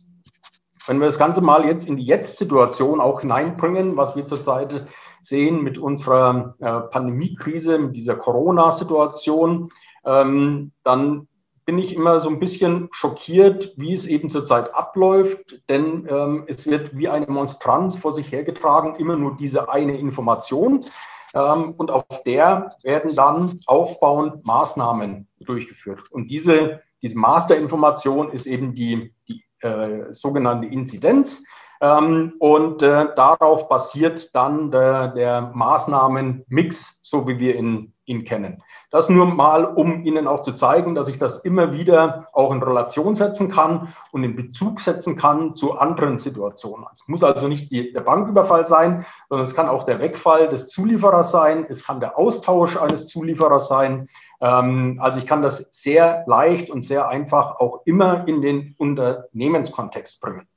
Wenn 0.86 1.00
wir 1.00 1.06
das 1.06 1.18
Ganze 1.18 1.40
mal 1.40 1.66
jetzt 1.66 1.86
in 1.86 1.96
die 1.96 2.04
Jetzt-Situation 2.04 3.00
auch 3.00 3.20
hineinbringen, 3.20 3.96
was 3.96 4.16
wir 4.16 4.26
zurzeit 4.26 4.86
sehen 5.22 5.62
mit 5.62 5.78
unserer 5.78 6.54
äh, 6.60 6.80
Pandemiekrise, 6.90 7.78
mit 7.78 7.96
dieser 7.96 8.16
Corona-Situation, 8.16 9.70
ähm, 10.04 10.72
dann 10.84 11.27
bin 11.68 11.76
ich 11.76 11.94
immer 11.94 12.22
so 12.22 12.30
ein 12.30 12.40
bisschen 12.40 12.88
schockiert, 12.92 13.74
wie 13.76 13.92
es 13.92 14.06
eben 14.06 14.30
zurzeit 14.30 14.74
abläuft, 14.74 15.60
denn 15.68 16.08
ähm, 16.08 16.44
es 16.46 16.66
wird 16.66 16.96
wie 16.96 17.10
eine 17.10 17.26
Monstranz 17.26 17.94
vor 17.94 18.12
sich 18.12 18.32
hergetragen, 18.32 18.96
immer 18.96 19.16
nur 19.16 19.36
diese 19.36 19.68
eine 19.68 19.98
Information. 19.98 20.86
Ähm, 21.34 21.74
und 21.76 21.90
auf 21.90 22.06
der 22.24 22.74
werden 22.82 23.14
dann 23.14 23.60
aufbauend 23.66 24.46
Maßnahmen 24.46 25.28
durchgeführt. 25.40 26.10
Und 26.10 26.30
diese, 26.30 26.80
diese 27.02 27.18
Masterinformation 27.18 28.30
ist 28.30 28.46
eben 28.46 28.74
die, 28.74 29.12
die 29.28 29.42
äh, 29.60 30.14
sogenannte 30.14 30.68
Inzidenz. 30.68 31.44
Ähm, 31.82 32.32
und 32.38 32.82
äh, 32.82 33.14
darauf 33.14 33.68
basiert 33.68 34.34
dann 34.34 34.70
der, 34.70 35.08
der 35.08 35.52
Maßnahmenmix, 35.54 37.00
so 37.02 37.28
wie 37.28 37.38
wir 37.38 37.56
ihn, 37.56 37.92
ihn 38.06 38.24
kennen. 38.24 38.62
Das 38.90 39.10
nur 39.10 39.26
mal, 39.26 39.66
um 39.66 40.02
Ihnen 40.04 40.26
auch 40.26 40.40
zu 40.40 40.54
zeigen, 40.54 40.94
dass 40.94 41.08
ich 41.08 41.18
das 41.18 41.40
immer 41.40 41.72
wieder 41.72 42.26
auch 42.32 42.50
in 42.52 42.62
Relation 42.62 43.14
setzen 43.14 43.50
kann 43.50 43.92
und 44.12 44.24
in 44.24 44.34
Bezug 44.34 44.80
setzen 44.80 45.16
kann 45.16 45.54
zu 45.54 45.78
anderen 45.78 46.18
Situationen. 46.18 46.86
Es 46.94 47.06
muss 47.06 47.22
also 47.22 47.48
nicht 47.48 47.70
die, 47.70 47.92
der 47.92 48.00
Banküberfall 48.00 48.66
sein, 48.66 49.04
sondern 49.28 49.46
es 49.46 49.54
kann 49.54 49.68
auch 49.68 49.84
der 49.84 50.00
Wegfall 50.00 50.48
des 50.48 50.68
Zulieferers 50.68 51.30
sein. 51.30 51.66
Es 51.68 51.84
kann 51.84 52.00
der 52.00 52.16
Austausch 52.16 52.78
eines 52.78 53.06
Zulieferers 53.08 53.68
sein. 53.68 54.08
Ähm, 54.40 54.98
also 55.02 55.18
ich 55.18 55.26
kann 55.26 55.42
das 55.42 55.68
sehr 55.70 56.24
leicht 56.26 56.70
und 56.70 56.82
sehr 56.82 57.08
einfach 57.08 57.60
auch 57.60 57.82
immer 57.84 58.26
in 58.26 58.40
den 58.40 58.74
Unternehmenskontext 58.78 60.18
bringen. 60.22 60.48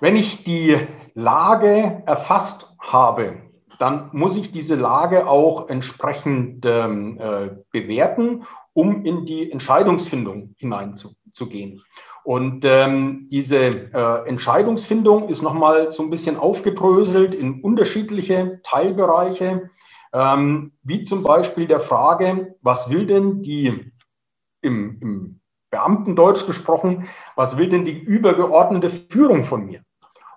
Wenn 0.00 0.16
ich 0.16 0.44
die 0.44 0.78
Lage 1.14 2.02
erfasst 2.04 2.72
habe, 2.78 3.47
dann 3.78 4.10
muss 4.12 4.36
ich 4.36 4.50
diese 4.52 4.74
Lage 4.74 5.26
auch 5.26 5.68
entsprechend 5.68 6.66
ähm, 6.66 7.18
äh, 7.20 7.50
bewerten, 7.70 8.44
um 8.72 9.04
in 9.04 9.26
die 9.26 9.50
Entscheidungsfindung 9.50 10.54
hineinzugehen. 10.56 11.82
Und 12.24 12.64
ähm, 12.64 13.28
diese 13.30 13.58
äh, 13.58 14.28
Entscheidungsfindung 14.28 15.28
ist 15.28 15.42
nochmal 15.42 15.92
so 15.92 16.02
ein 16.02 16.10
bisschen 16.10 16.36
aufgedröselt 16.36 17.34
in 17.34 17.62
unterschiedliche 17.62 18.60
Teilbereiche, 18.64 19.70
ähm, 20.12 20.72
wie 20.82 21.04
zum 21.04 21.22
Beispiel 21.22 21.66
der 21.66 21.80
Frage, 21.80 22.56
was 22.60 22.90
will 22.90 23.06
denn 23.06 23.42
die 23.42 23.92
im, 24.60 24.98
im 25.00 25.40
Beamtendeutsch 25.70 26.46
gesprochen, 26.46 27.08
was 27.36 27.56
will 27.56 27.68
denn 27.68 27.84
die 27.84 27.98
übergeordnete 27.98 28.90
Führung 28.90 29.44
von 29.44 29.66
mir? 29.66 29.82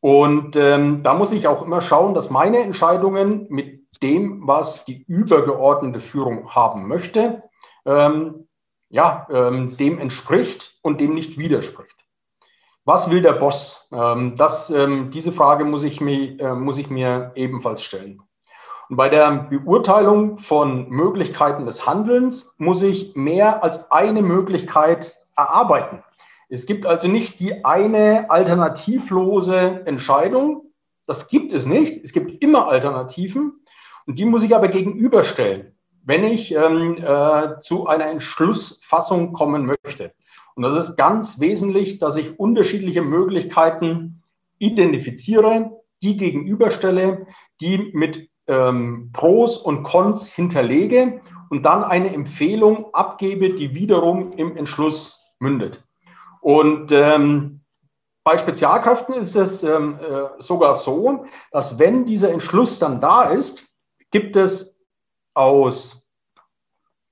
Und 0.00 0.56
ähm, 0.56 1.02
da 1.02 1.14
muss 1.14 1.32
ich 1.32 1.46
auch 1.46 1.62
immer 1.62 1.80
schauen, 1.80 2.14
dass 2.14 2.30
meine 2.30 2.58
Entscheidungen 2.58 3.46
mit 3.48 3.84
dem, 4.02 4.46
was 4.46 4.84
die 4.84 5.02
übergeordnete 5.04 6.00
Führung 6.00 6.50
haben 6.50 6.88
möchte, 6.88 7.42
ähm, 7.86 8.48
ja, 8.90 9.26
ähm, 9.30 9.76
dem 9.76 9.98
entspricht 9.98 10.78
und 10.82 11.00
dem 11.00 11.14
nicht 11.14 11.38
widerspricht. 11.38 11.96
Was 12.84 13.10
will 13.10 13.22
der 13.22 13.32
Boss? 13.32 13.88
Ähm, 13.92 14.36
das, 14.36 14.68
ähm, 14.68 15.10
diese 15.10 15.32
Frage 15.32 15.64
muss 15.64 15.84
ich, 15.84 16.00
mir, 16.00 16.38
äh, 16.38 16.54
muss 16.54 16.76
ich 16.76 16.90
mir 16.90 17.32
ebenfalls 17.34 17.82
stellen. 17.82 18.20
Und 18.88 18.96
bei 18.96 19.08
der 19.08 19.48
Beurteilung 19.50 20.38
von 20.38 20.88
Möglichkeiten 20.90 21.66
des 21.66 21.86
Handelns 21.86 22.54
muss 22.58 22.82
ich 22.82 23.14
mehr 23.16 23.64
als 23.64 23.90
eine 23.90 24.22
Möglichkeit 24.22 25.14
erarbeiten. 25.36 26.02
Es 26.48 26.66
gibt 26.66 26.86
also 26.86 27.08
nicht 27.08 27.40
die 27.40 27.64
eine 27.64 28.30
alternativlose 28.30 29.82
Entscheidung, 29.86 30.64
Das 31.06 31.28
gibt 31.28 31.52
es 31.52 31.66
nicht. 31.66 32.02
Es 32.02 32.12
gibt 32.12 32.42
immer 32.42 32.68
Alternativen 32.68 33.60
und 34.06 34.18
die 34.18 34.24
muss 34.24 34.42
ich 34.42 34.54
aber 34.54 34.68
gegenüberstellen, 34.68 35.74
wenn 36.02 36.24
ich 36.24 36.52
ähm, 36.52 36.96
äh, 36.96 37.60
zu 37.60 37.86
einer 37.86 38.06
Entschlussfassung 38.06 39.32
kommen 39.32 39.66
möchte. 39.66 40.12
Und 40.54 40.62
das 40.62 40.88
ist 40.88 40.96
ganz 40.96 41.40
wesentlich, 41.40 41.98
dass 41.98 42.16
ich 42.16 42.38
unterschiedliche 42.38 43.02
Möglichkeiten 43.02 44.22
identifiziere, 44.58 45.82
die 46.00 46.16
gegenüberstelle, 46.16 47.26
die 47.60 47.90
mit 47.92 48.30
ähm, 48.46 49.10
Pros 49.12 49.56
und 49.56 49.82
Cons 49.82 50.28
hinterlege 50.28 51.20
und 51.50 51.62
dann 51.62 51.84
eine 51.84 52.12
Empfehlung 52.12 52.92
abgebe, 52.92 53.54
die 53.54 53.74
wiederum 53.74 54.32
im 54.32 54.56
Entschluss 54.56 55.32
mündet. 55.38 55.82
Und 56.40 56.92
ähm, 56.92 57.60
bei 58.24 58.38
Spezialkräften 58.38 59.14
ist 59.14 59.36
es 59.36 59.62
ähm, 59.62 59.98
äh, 60.00 60.40
sogar 60.40 60.74
so, 60.74 61.26
dass 61.50 61.78
wenn 61.78 62.06
dieser 62.06 62.30
Entschluss 62.30 62.78
dann 62.78 63.00
da 63.00 63.24
ist, 63.24 63.66
gibt 64.10 64.36
es 64.36 64.80
aus 65.34 66.06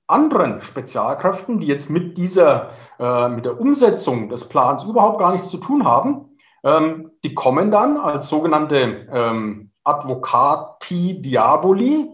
anderen 0.07 0.61
Spezialkräften, 0.63 1.59
die 1.61 1.67
jetzt 1.67 1.91
mit 1.91 2.17
dieser, 2.17 2.71
äh, 2.99 3.29
mit 3.29 3.45
der 3.45 3.61
Umsetzung 3.61 4.29
des 4.29 4.49
Plans 4.49 4.85
überhaupt 4.85 5.19
gar 5.19 5.33
nichts 5.33 5.51
zu 5.51 5.59
tun 5.59 5.85
haben, 5.85 6.39
ähm, 6.65 7.11
die 7.25 7.35
kommen 7.35 7.71
dann 7.71 7.97
als 7.97 8.29
sogenannte 8.29 9.09
ähm, 9.13 9.72
Advocati 9.85 11.21
Diaboli 11.21 12.11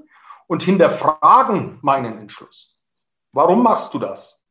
und 0.47 0.63
hinterfragen 0.63 1.79
meinen 1.83 2.19
Entschluss. 2.19 2.77
Warum 3.33 3.63
machst 3.63 3.95
du 3.95 3.99
das? 3.99 4.43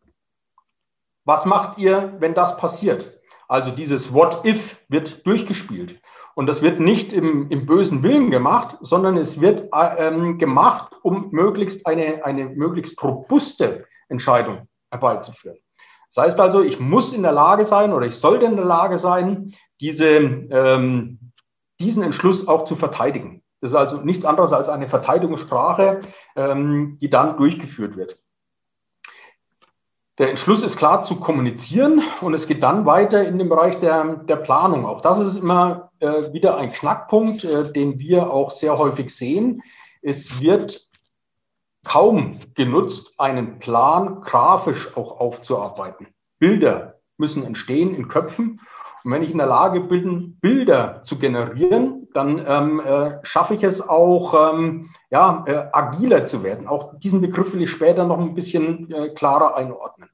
Was 1.25 1.45
macht 1.45 1.77
ihr, 1.77 2.15
wenn 2.19 2.33
das 2.33 2.57
passiert? 2.57 3.19
Also 3.47 3.71
dieses 3.71 4.13
What 4.13 4.45
if 4.45 4.77
wird 4.88 5.25
durchgespielt. 5.25 6.00
Und 6.36 6.45
das 6.45 6.62
wird 6.62 6.79
nicht 6.79 7.13
im, 7.13 7.50
im 7.50 7.65
bösen 7.65 8.03
Willen 8.03 8.29
gemacht, 8.29 8.77
sondern 8.81 9.17
es 9.17 9.41
wird 9.41 9.69
ähm, 9.74 10.38
gemacht, 10.38 10.93
um 11.01 11.29
möglichst 11.31 11.88
eine, 11.88 12.24
eine 12.24 12.45
möglichst 12.45 13.01
robuste 13.03 13.88
Entscheidung 14.07 14.67
herbeizuführen. 14.91 15.57
Das 16.13 16.24
heißt 16.24 16.39
also, 16.39 16.62
ich 16.62 16.79
muss 16.79 17.12
in 17.12 17.24
der 17.24 17.31
Lage 17.31 17.65
sein 17.65 17.91
oder 17.91 18.05
ich 18.05 18.15
sollte 18.15 18.45
in 18.45 18.55
der 18.55 18.65
Lage 18.65 18.97
sein, 19.00 19.55
diese, 19.81 20.07
ähm, 20.07 21.26
diesen 21.79 22.03
Entschluss 22.03 22.48
auch 22.48 22.65
zu 22.65 22.75
verteidigen. 22.75 23.43
Das 23.62 23.72
ist 23.72 23.75
also 23.75 23.98
nichts 24.01 24.25
anderes 24.25 24.53
als 24.53 24.69
eine 24.69 24.88
Verteidigungssprache, 24.88 26.01
ähm, 26.36 26.98
die 27.01 27.10
dann 27.10 27.38
durchgeführt 27.38 27.98
wird. 27.98 28.17
Der 30.19 30.29
Entschluss 30.29 30.63
ist 30.63 30.77
klar 30.77 31.03
zu 31.03 31.19
kommunizieren 31.19 32.01
und 32.22 32.34
es 32.34 32.48
geht 32.48 32.63
dann 32.63 32.86
weiter 32.88 33.27
in 33.27 33.38
den 33.38 33.50
Bereich 33.50 33.79
der, 33.79 34.15
der 34.27 34.38
Planung. 34.38 34.86
Auch 34.86 35.01
das 35.01 35.19
ist 35.19 35.36
immer 35.36 35.91
äh, 36.00 36.34
wieder 36.34 36.57
ein 36.57 36.72
Knackpunkt, 36.72 37.43
äh, 37.43 37.72
den 37.72 38.00
wir 38.00 38.31
auch 38.31 38.51
sehr 38.51 38.77
häufig 38.79 39.15
sehen. 39.15 39.62
Es 40.01 40.39
wird 40.41 40.88
kaum 41.84 42.39
genutzt, 42.55 43.13
einen 43.17 43.60
Plan 43.60 44.22
grafisch 44.22 44.96
auch 44.98 45.19
aufzuarbeiten. 45.19 46.07
Bilder 46.39 46.96
müssen 47.17 47.43
entstehen 47.43 47.96
in 47.96 48.07
Köpfen 48.07 48.60
und 49.03 49.12
wenn 49.12 49.24
ich 49.24 49.31
in 49.31 49.38
der 49.38 49.48
Lage 49.48 49.81
bin, 49.81 50.38
Bilder 50.41 50.56
zu 51.03 51.17
generieren, 51.17 52.07
dann 52.13 52.43
ähm, 52.45 52.79
äh, 52.79 53.19
schaffe 53.24 53.53
ich 53.53 53.63
es 53.63 53.88
auch, 53.88 54.53
ähm, 54.53 54.89
ja, 55.09 55.43
äh, 55.45 55.65
agiler 55.71 56.25
zu 56.25 56.43
werden. 56.43 56.67
Auch 56.67 56.97
diesen 57.00 57.21
Begriff 57.21 57.53
will 57.53 57.62
ich 57.62 57.69
später 57.69 58.05
noch 58.05 58.19
ein 58.19 58.36
bisschen 58.36 58.91
äh, 58.91 59.09
klarer 59.09 59.55
einordnen. 59.55 60.09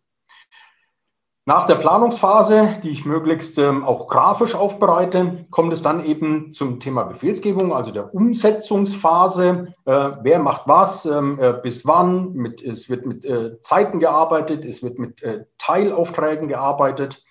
Nach 1.46 1.68
der 1.68 1.76
Planungsphase, 1.76 2.78
die 2.84 2.90
ich 2.90 3.04
möglichst 3.04 3.58
ähm, 3.58 3.84
auch 3.84 4.08
grafisch 4.08 4.56
aufbereite, 4.56 5.46
kommt 5.52 5.74
es 5.74 5.82
dann 5.82 6.06
eben 6.06 6.54
zum 6.54 6.80
Thema 6.80 7.04
Befehlsgebung, 7.04 7.74
also 7.74 7.92
der 7.92 8.14
Umsetzungsphase. 8.14 9.74
Äh, 9.84 10.10
wer 10.22 10.40
macht 10.40 10.62
was, 10.68 11.06
ähm, 11.06 11.38
äh, 11.42 11.52
bis 11.62 11.86
wann? 11.86 12.32
Mit, 12.32 12.62
es 12.62 12.90
wird 12.90 13.06
mit 13.06 13.26
äh, 13.26 13.60
Zeiten 13.62 14.00
gearbeitet, 14.00 14.64
es 14.64 14.82
wird 14.82 15.00
mit 15.00 15.22
äh, 15.22 15.44
Teilaufträgen 15.58 16.48
gearbeitet. 16.48 17.22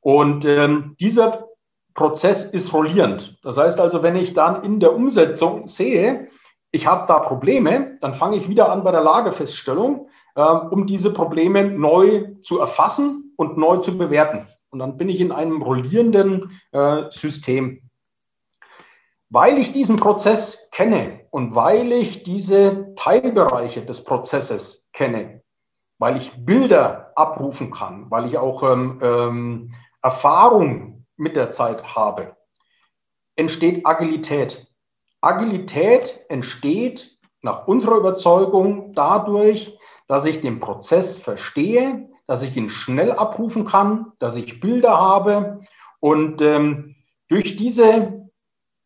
Und 0.00 0.44
ähm, 0.44 0.96
dieser 0.98 1.44
Prozess 1.94 2.44
ist 2.44 2.72
rollierend. 2.72 3.38
Das 3.42 3.56
heißt 3.56 3.78
also, 3.78 4.02
wenn 4.02 4.16
ich 4.16 4.34
dann 4.34 4.62
in 4.64 4.80
der 4.80 4.94
Umsetzung 4.94 5.68
sehe, 5.68 6.28
ich 6.70 6.86
habe 6.86 7.06
da 7.06 7.18
Probleme, 7.18 7.98
dann 8.00 8.14
fange 8.14 8.36
ich 8.36 8.48
wieder 8.48 8.70
an 8.70 8.82
bei 8.82 8.92
der 8.92 9.02
Lagefeststellung, 9.02 10.08
äh, 10.34 10.42
um 10.42 10.86
diese 10.86 11.12
Probleme 11.12 11.64
neu 11.64 12.32
zu 12.42 12.58
erfassen 12.58 13.34
und 13.36 13.58
neu 13.58 13.78
zu 13.78 13.96
bewerten. 13.96 14.48
Und 14.70 14.78
dann 14.78 14.96
bin 14.96 15.10
ich 15.10 15.20
in 15.20 15.32
einem 15.32 15.60
rollierenden 15.60 16.58
äh, 16.72 17.10
System. 17.10 17.90
Weil 19.28 19.58
ich 19.58 19.72
diesen 19.72 19.96
Prozess 19.96 20.68
kenne 20.72 21.20
und 21.30 21.54
weil 21.54 21.92
ich 21.92 22.22
diese 22.22 22.94
Teilbereiche 22.96 23.84
des 23.84 24.04
Prozesses 24.04 24.90
kenne, 24.92 25.42
weil 25.98 26.16
ich 26.16 26.32
Bilder 26.44 27.12
abrufen 27.16 27.70
kann, 27.70 28.10
weil 28.10 28.26
ich 28.26 28.38
auch 28.38 28.62
ähm, 28.62 28.98
ähm, 29.02 29.74
Erfahrung 30.02 30.91
mit 31.22 31.36
der 31.36 31.52
Zeit 31.52 31.94
habe, 31.94 32.36
entsteht 33.36 33.86
Agilität. 33.86 34.66
Agilität 35.20 36.24
entsteht 36.28 37.16
nach 37.42 37.68
unserer 37.68 37.96
Überzeugung 37.96 38.92
dadurch, 38.94 39.78
dass 40.08 40.24
ich 40.24 40.40
den 40.40 40.58
Prozess 40.58 41.16
verstehe, 41.16 42.10
dass 42.26 42.42
ich 42.42 42.56
ihn 42.56 42.70
schnell 42.70 43.12
abrufen 43.12 43.64
kann, 43.66 44.12
dass 44.18 44.36
ich 44.36 44.60
Bilder 44.60 44.98
habe 44.98 45.60
und 46.00 46.42
ähm, 46.42 46.96
durch, 47.28 47.56
diese, 47.56 48.28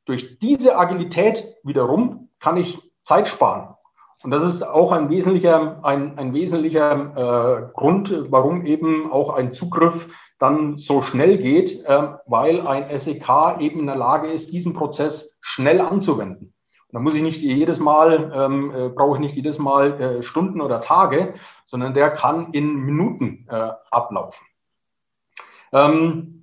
durch 0.04 0.38
diese 0.38 0.76
Agilität 0.76 1.56
wiederum 1.64 2.28
kann 2.38 2.58
ich 2.58 2.78
Zeit 3.02 3.28
sparen. 3.28 3.75
Und 4.22 4.30
das 4.30 4.42
ist 4.42 4.62
auch 4.62 4.92
ein 4.92 5.10
wesentlicher, 5.10 5.84
ein, 5.84 6.18
ein 6.18 6.32
wesentlicher 6.32 7.68
äh, 7.68 7.72
Grund, 7.72 8.12
warum 8.30 8.66
eben 8.66 9.12
auch 9.12 9.34
ein 9.34 9.52
Zugriff 9.52 10.08
dann 10.38 10.78
so 10.78 11.00
schnell 11.00 11.38
geht, 11.38 11.84
äh, 11.84 12.08
weil 12.26 12.66
ein 12.66 12.98
SEK 12.98 13.60
eben 13.60 13.80
in 13.80 13.86
der 13.86 13.96
Lage 13.96 14.30
ist, 14.30 14.52
diesen 14.52 14.74
Prozess 14.74 15.36
schnell 15.40 15.80
anzuwenden. 15.80 16.52
Da 16.90 17.00
muss 17.00 17.14
ich 17.14 17.22
nicht 17.22 17.40
jedes 17.40 17.78
Mal, 17.78 18.32
ähm, 18.34 18.70
äh, 18.74 18.88
brauche 18.88 19.16
ich 19.16 19.20
nicht 19.20 19.36
jedes 19.36 19.58
Mal 19.58 20.00
äh, 20.00 20.22
Stunden 20.22 20.60
oder 20.60 20.80
Tage, 20.80 21.34
sondern 21.66 21.94
der 21.94 22.10
kann 22.10 22.52
in 22.52 22.74
Minuten 22.74 23.46
äh, 23.50 23.72
ablaufen. 23.90 24.46
Ähm, 25.72 26.35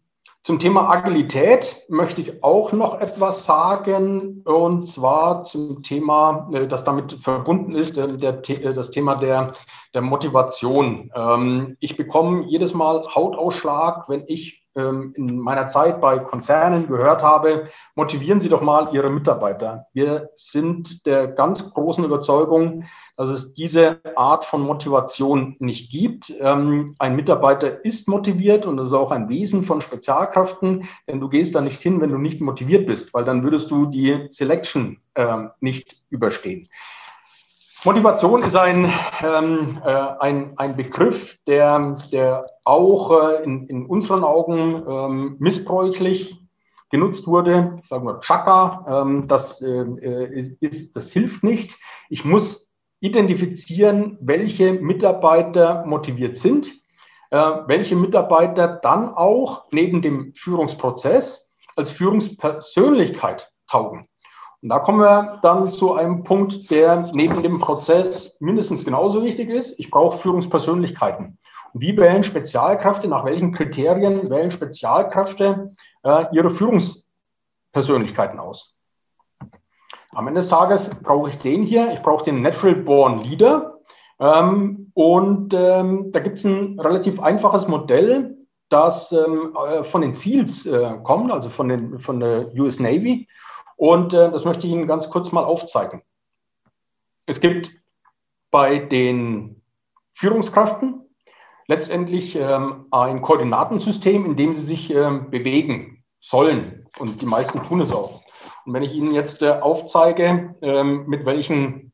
zum 0.44 0.60
Thema 0.60 0.90
Agilität 0.90 1.86
möchte 1.88 2.20
ich 2.20 2.44
auch 2.44 2.74
noch 2.74 3.00
etwas 3.00 3.46
sagen, 3.46 4.42
und 4.44 4.88
zwar 4.88 5.46
zum 5.46 5.84
Thema, 5.84 6.50
äh, 6.52 6.68
das 6.68 6.84
damit 6.84 7.14
verbunden 7.14 7.74
ist, 7.74 7.98
äh, 7.98 8.18
der, 8.18 8.50
äh, 8.50 8.74
das 8.74 8.92
Thema 8.92 9.16
der, 9.16 9.54
der 9.94 10.02
Motivation. 10.02 11.12
Ähm, 11.16 11.78
ich 11.80 11.96
bekomme 11.96 12.44
jedes 12.48 12.74
Mal 12.74 13.08
Hautausschlag, 13.16 14.10
wenn 14.10 14.26
ich 14.28 14.64
ähm, 14.76 15.14
in 15.16 15.38
meiner 15.38 15.70
Zeit 15.70 16.02
bei 16.02 16.20
Konzernen 16.20 16.88
gehört 16.88 17.24
habe, 17.24 17.70
motivieren 17.96 18.42
Sie 18.42 18.50
doch 18.50 18.62
mal 18.62 18.90
Ihre 18.94 19.10
Mitarbeiter. 19.10 19.86
Wir 19.94 20.30
sind 20.36 21.06
der 21.06 21.28
ganz 21.28 21.74
großen 21.74 22.04
Überzeugung, 22.04 22.84
dass 23.16 23.30
es 23.30 23.54
diese 23.54 24.00
Art 24.16 24.46
von 24.46 24.62
Motivation 24.62 25.56
nicht 25.60 25.92
gibt. 25.92 26.34
Ähm, 26.40 26.96
ein 27.00 27.16
Mitarbeiter 27.16 27.86
ist 27.86 28.08
motiviert 28.08 28.66
und 28.66 28.78
das 28.78 28.88
ist 28.88 28.94
auch 28.94 29.12
ein 29.12 29.30
Wesen 29.30 29.64
von 29.64 29.82
Spezialkräften, 29.82 30.88
denn 31.08 31.20
du 31.20 31.30
gehst 31.30 31.56
da 31.56 31.62
nicht 31.62 31.82
hin, 31.82 32.02
wenn 32.02 32.10
du 32.10 32.18
nicht 32.18 32.42
motiviert 32.42 32.88
bist, 32.88 33.14
weil 33.14 33.24
dann 33.24 33.44
würdest 33.44 33.70
du 33.72 33.86
die 33.86 34.28
Selection 34.32 35.00
ähm, 35.16 35.52
nicht 35.60 35.98
überstehen. 36.10 36.68
Motivation 37.86 38.44
ist 38.44 38.56
ein, 38.56 38.92
ähm, 39.22 39.82
äh, 39.84 39.90
ein, 39.90 40.54
ein 40.58 40.78
Begriff, 40.78 41.36
der, 41.48 41.98
der 42.12 42.46
auch 42.64 43.12
äh, 43.12 43.44
in, 43.44 43.68
in 43.68 43.86
unseren 43.86 44.24
Augen 44.24 44.84
ähm, 44.88 45.36
missbräuchlich 45.40 46.38
genutzt 46.90 47.28
wurde. 47.28 47.78
Sagen 47.84 48.06
wir 48.06 48.22
Chaka, 48.22 48.86
ähm, 48.88 49.28
das, 49.28 49.62
äh, 49.62 49.68
äh 49.68 50.56
ist, 50.62 50.96
das 50.96 51.12
hilft 51.12 51.44
nicht. 51.44 51.78
Ich 52.08 52.24
muss 52.24 52.63
identifizieren, 53.04 54.18
welche 54.22 54.72
Mitarbeiter 54.72 55.86
motiviert 55.86 56.38
sind, 56.38 56.72
äh, 57.32 57.38
welche 57.68 57.98
Mitarbeiter 57.98 58.80
dann 58.82 59.14
auch 59.14 59.66
neben 59.72 60.02
dem 60.02 60.34
Führungsprozess 60.38 61.54
als 61.76 61.92
Führungspersönlichkeit 61.92 63.52
taugen. 63.70 64.08
Und 64.62 64.70
da 64.70 64.80
kommen 64.80 65.00
wir 65.00 65.40
dann 65.42 65.74
zu 65.74 65.94
einem 65.94 66.24
Punkt, 66.24 66.72
der 66.72 67.12
neben 67.14 67.44
dem 67.44 67.60
Prozess 67.60 68.38
mindestens 68.40 68.86
genauso 68.86 69.22
wichtig 69.22 69.50
ist. 69.50 69.78
Ich 69.80 69.92
brauche 69.92 70.20
Führungspersönlichkeiten. 70.20 71.38
Und 71.74 71.82
wie 71.82 71.98
wählen 71.98 72.24
Spezialkräfte, 72.24 73.10
nach 73.10 73.26
welchen 73.26 73.52
Kriterien 73.52 74.30
wählen 74.30 74.52
Spezialkräfte 74.52 75.72
äh, 76.04 76.26
ihre 76.32 76.52
Führungspersönlichkeiten 76.52 78.40
aus? 78.40 78.74
Am 80.16 80.28
Ende 80.28 80.42
des 80.42 80.50
Tages 80.50 80.90
brauche 81.02 81.30
ich 81.30 81.40
den 81.40 81.64
hier. 81.64 81.92
Ich 81.94 82.02
brauche 82.02 82.24
den 82.24 82.42
Natural 82.42 82.76
Born 82.76 83.24
Leader. 83.24 83.80
Ähm, 84.20 84.92
und 84.94 85.54
ähm, 85.54 86.12
da 86.12 86.20
gibt 86.20 86.38
es 86.38 86.46
ein 86.46 86.80
relativ 86.80 87.20
einfaches 87.20 87.68
Modell, 87.68 88.38
das 88.70 89.12
ähm, 89.12 89.56
äh, 89.56 89.84
von 89.84 90.02
den 90.02 90.16
Ziels 90.16 90.66
äh, 90.66 90.98
kommt, 91.04 91.32
also 91.32 91.50
von, 91.50 91.68
den, 91.68 92.00
von 92.00 92.20
der 92.20 92.54
US 92.54 92.80
Navy. 92.80 93.28
Und 93.76 94.14
äh, 94.14 94.32
das 94.32 94.46
möchte 94.46 94.68
ich 94.68 94.74
Ihnen 94.74 94.88
ganz 94.88 95.10
kurz 95.10 95.32
mal 95.32 95.44
aufzeigen. 95.44 96.04
Es 97.26 97.42
gibt 97.42 97.72
bei 98.52 98.80
den 98.80 99.62
Führungskräften 100.14 101.02
letztendlich 101.68 102.36
ähm, 102.36 102.86
ein 102.92 103.22
Koordinatensystem, 103.22 104.26
in 104.26 104.36
dem 104.36 104.54
sie 104.54 104.62
sich 104.62 104.92
ähm, 104.92 105.32
bewegen 105.32 106.04
sollen. 106.20 106.88
Und 107.00 107.22
die 107.22 107.26
meisten 107.26 107.64
tun 107.64 107.82
es 107.82 107.92
auch. 107.92 108.23
Und 108.66 108.74
wenn 108.74 108.84
ich 108.84 108.94
Ihnen 108.94 109.14
jetzt 109.14 109.42
äh, 109.42 109.52
aufzeige, 109.52 110.56
ähm, 110.62 111.06
mit 111.08 111.26
welchen 111.26 111.92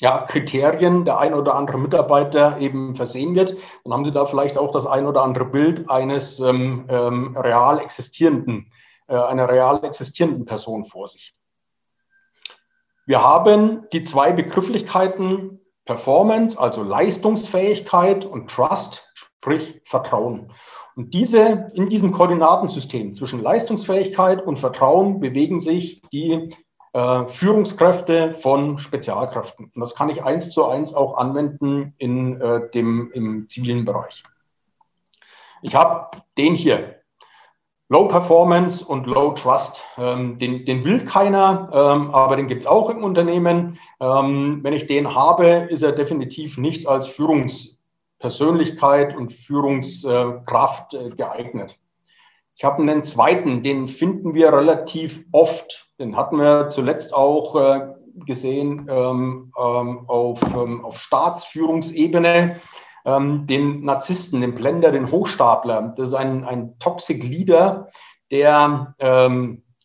ja, 0.00 0.26
Kriterien 0.26 1.04
der 1.04 1.18
ein 1.18 1.34
oder 1.34 1.56
andere 1.56 1.78
Mitarbeiter 1.78 2.58
eben 2.60 2.94
versehen 2.94 3.34
wird, 3.34 3.56
dann 3.84 3.92
haben 3.92 4.04
Sie 4.04 4.12
da 4.12 4.26
vielleicht 4.26 4.56
auch 4.56 4.70
das 4.70 4.86
ein 4.86 5.06
oder 5.06 5.22
andere 5.22 5.44
Bild 5.44 5.90
eines 5.90 6.38
ähm, 6.38 6.86
ähm, 6.88 7.36
real 7.36 7.80
existierenden, 7.80 8.70
äh, 9.08 9.16
einer 9.16 9.48
real 9.48 9.84
existierenden 9.84 10.44
Person 10.44 10.84
vor 10.84 11.08
sich. 11.08 11.34
Wir 13.06 13.22
haben 13.22 13.88
die 13.92 14.04
zwei 14.04 14.32
Begrifflichkeiten 14.32 15.60
Performance, 15.86 16.60
also 16.60 16.82
Leistungsfähigkeit 16.82 18.26
und 18.26 18.50
Trust, 18.50 19.02
sprich 19.14 19.80
Vertrauen. 19.86 20.52
Und 20.98 21.14
diese, 21.14 21.70
in 21.74 21.88
diesem 21.88 22.10
Koordinatensystem 22.10 23.14
zwischen 23.14 23.40
Leistungsfähigkeit 23.40 24.44
und 24.44 24.58
Vertrauen 24.58 25.20
bewegen 25.20 25.60
sich 25.60 26.02
die 26.10 26.50
äh, 26.92 27.26
Führungskräfte 27.28 28.32
von 28.42 28.80
Spezialkräften. 28.80 29.70
Und 29.72 29.80
das 29.80 29.94
kann 29.94 30.08
ich 30.08 30.24
eins 30.24 30.50
zu 30.50 30.64
eins 30.66 30.94
auch 30.94 31.16
anwenden 31.16 31.94
in 31.98 32.40
äh, 32.40 32.68
dem, 32.70 33.12
im 33.14 33.48
zivilen 33.48 33.84
Bereich. 33.84 34.24
Ich 35.62 35.76
habe 35.76 36.20
den 36.36 36.56
hier, 36.56 36.96
Low 37.88 38.08
Performance 38.08 38.84
und 38.84 39.06
Low 39.06 39.34
Trust. 39.34 39.80
Ähm, 39.98 40.40
den, 40.40 40.66
den 40.66 40.84
will 40.84 41.04
keiner, 41.04 41.70
ähm, 41.72 42.12
aber 42.12 42.34
den 42.34 42.48
gibt 42.48 42.62
es 42.62 42.66
auch 42.66 42.90
im 42.90 43.04
Unternehmen. 43.04 43.78
Ähm, 44.00 44.64
wenn 44.64 44.72
ich 44.72 44.88
den 44.88 45.14
habe, 45.14 45.68
ist 45.70 45.84
er 45.84 45.92
definitiv 45.92 46.58
nicht 46.58 46.88
als 46.88 47.06
Führungspersönlichkeit 48.20 49.16
und 49.16 49.32
Führungskraft 49.32 50.94
äh, 50.94 51.10
geeignet. 51.10 51.76
Ich 52.56 52.64
habe 52.64 52.82
einen 52.82 53.04
zweiten, 53.04 53.62
den 53.62 53.88
finden 53.88 54.34
wir 54.34 54.52
relativ 54.52 55.24
oft. 55.30 55.88
Den 56.00 56.16
hatten 56.16 56.38
wir 56.38 56.70
zuletzt 56.70 57.14
auch 57.14 57.54
äh, 57.54 57.94
gesehen 58.26 58.88
ähm, 58.90 59.52
ähm, 59.56 60.04
auf, 60.08 60.40
ähm, 60.42 60.84
auf 60.84 60.98
Staatsführungsebene 60.98 62.60
den 63.06 63.84
Narzissten, 63.84 64.42
den 64.42 64.54
Blender, 64.54 64.92
den 64.92 65.10
Hochstapler. 65.10 65.94
Das 65.96 66.10
ist 66.10 66.14
ein, 66.14 66.44
ein 66.44 66.78
Toxic 66.78 67.22
Leader, 67.22 67.88
der 68.30 68.96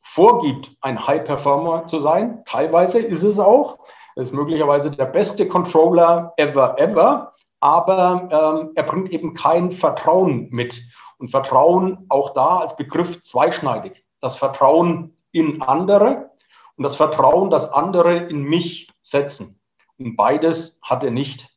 vorgibt, 0.02 0.72
ein 0.82 1.08
High 1.08 1.24
Performer 1.24 1.88
zu 1.88 2.00
sein. 2.00 2.44
Teilweise 2.46 3.00
ist 3.00 3.24
es 3.24 3.40
auch. 3.40 3.80
Er 4.18 4.24
ist 4.24 4.34
möglicherweise 4.34 4.92
der 4.92 5.06
beste 5.06 5.48
Controller 5.48 6.34
ever, 6.36 6.78
ever. 6.80 7.33
Aber 7.64 8.28
ähm, 8.30 8.72
er 8.76 8.84
bringt 8.84 9.10
eben 9.12 9.36
kein 9.36 9.72
Vertrauen 9.72 10.50
mit. 10.52 10.84
Und 11.18 11.30
Vertrauen 11.30 12.06
auch 12.10 12.34
da 12.34 12.58
als 12.58 12.76
Begriff 12.76 13.24
zweischneidig. 13.24 14.04
Das 14.20 14.36
Vertrauen 14.36 15.16
in 15.32 15.62
andere 15.62 16.32
und 16.76 16.84
das 16.84 16.98
Vertrauen, 16.98 17.50
dass 17.50 17.72
andere 17.72 18.18
in 18.18 18.44
mich 18.44 18.92
setzen. 19.02 19.62
Und 19.98 20.18
beides 20.18 20.78
hat 20.82 21.06
er 21.06 21.12
nicht. 21.12 21.48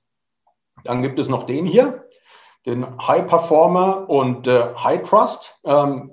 Dann 0.85 1.03
gibt 1.03 1.19
es 1.19 1.29
noch 1.29 1.45
den 1.45 1.67
hier, 1.67 2.05
den 2.67 2.87
High 3.05 3.27
Performer 3.27 4.09
und 4.09 4.47
äh, 4.47 4.77
High 4.77 5.09
Trust. 5.09 5.59
Ähm, 5.65 6.13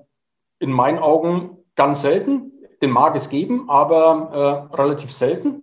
in 0.57 0.71
meinen 0.71 0.97
Augen 0.97 1.59
ganz 1.75 2.01
selten. 2.01 2.51
Den 2.81 2.89
mag 2.89 3.15
es 3.15 3.29
geben, 3.29 3.69
aber 3.69 4.69
äh, 4.71 4.75
relativ 4.75 5.13
selten. 5.13 5.62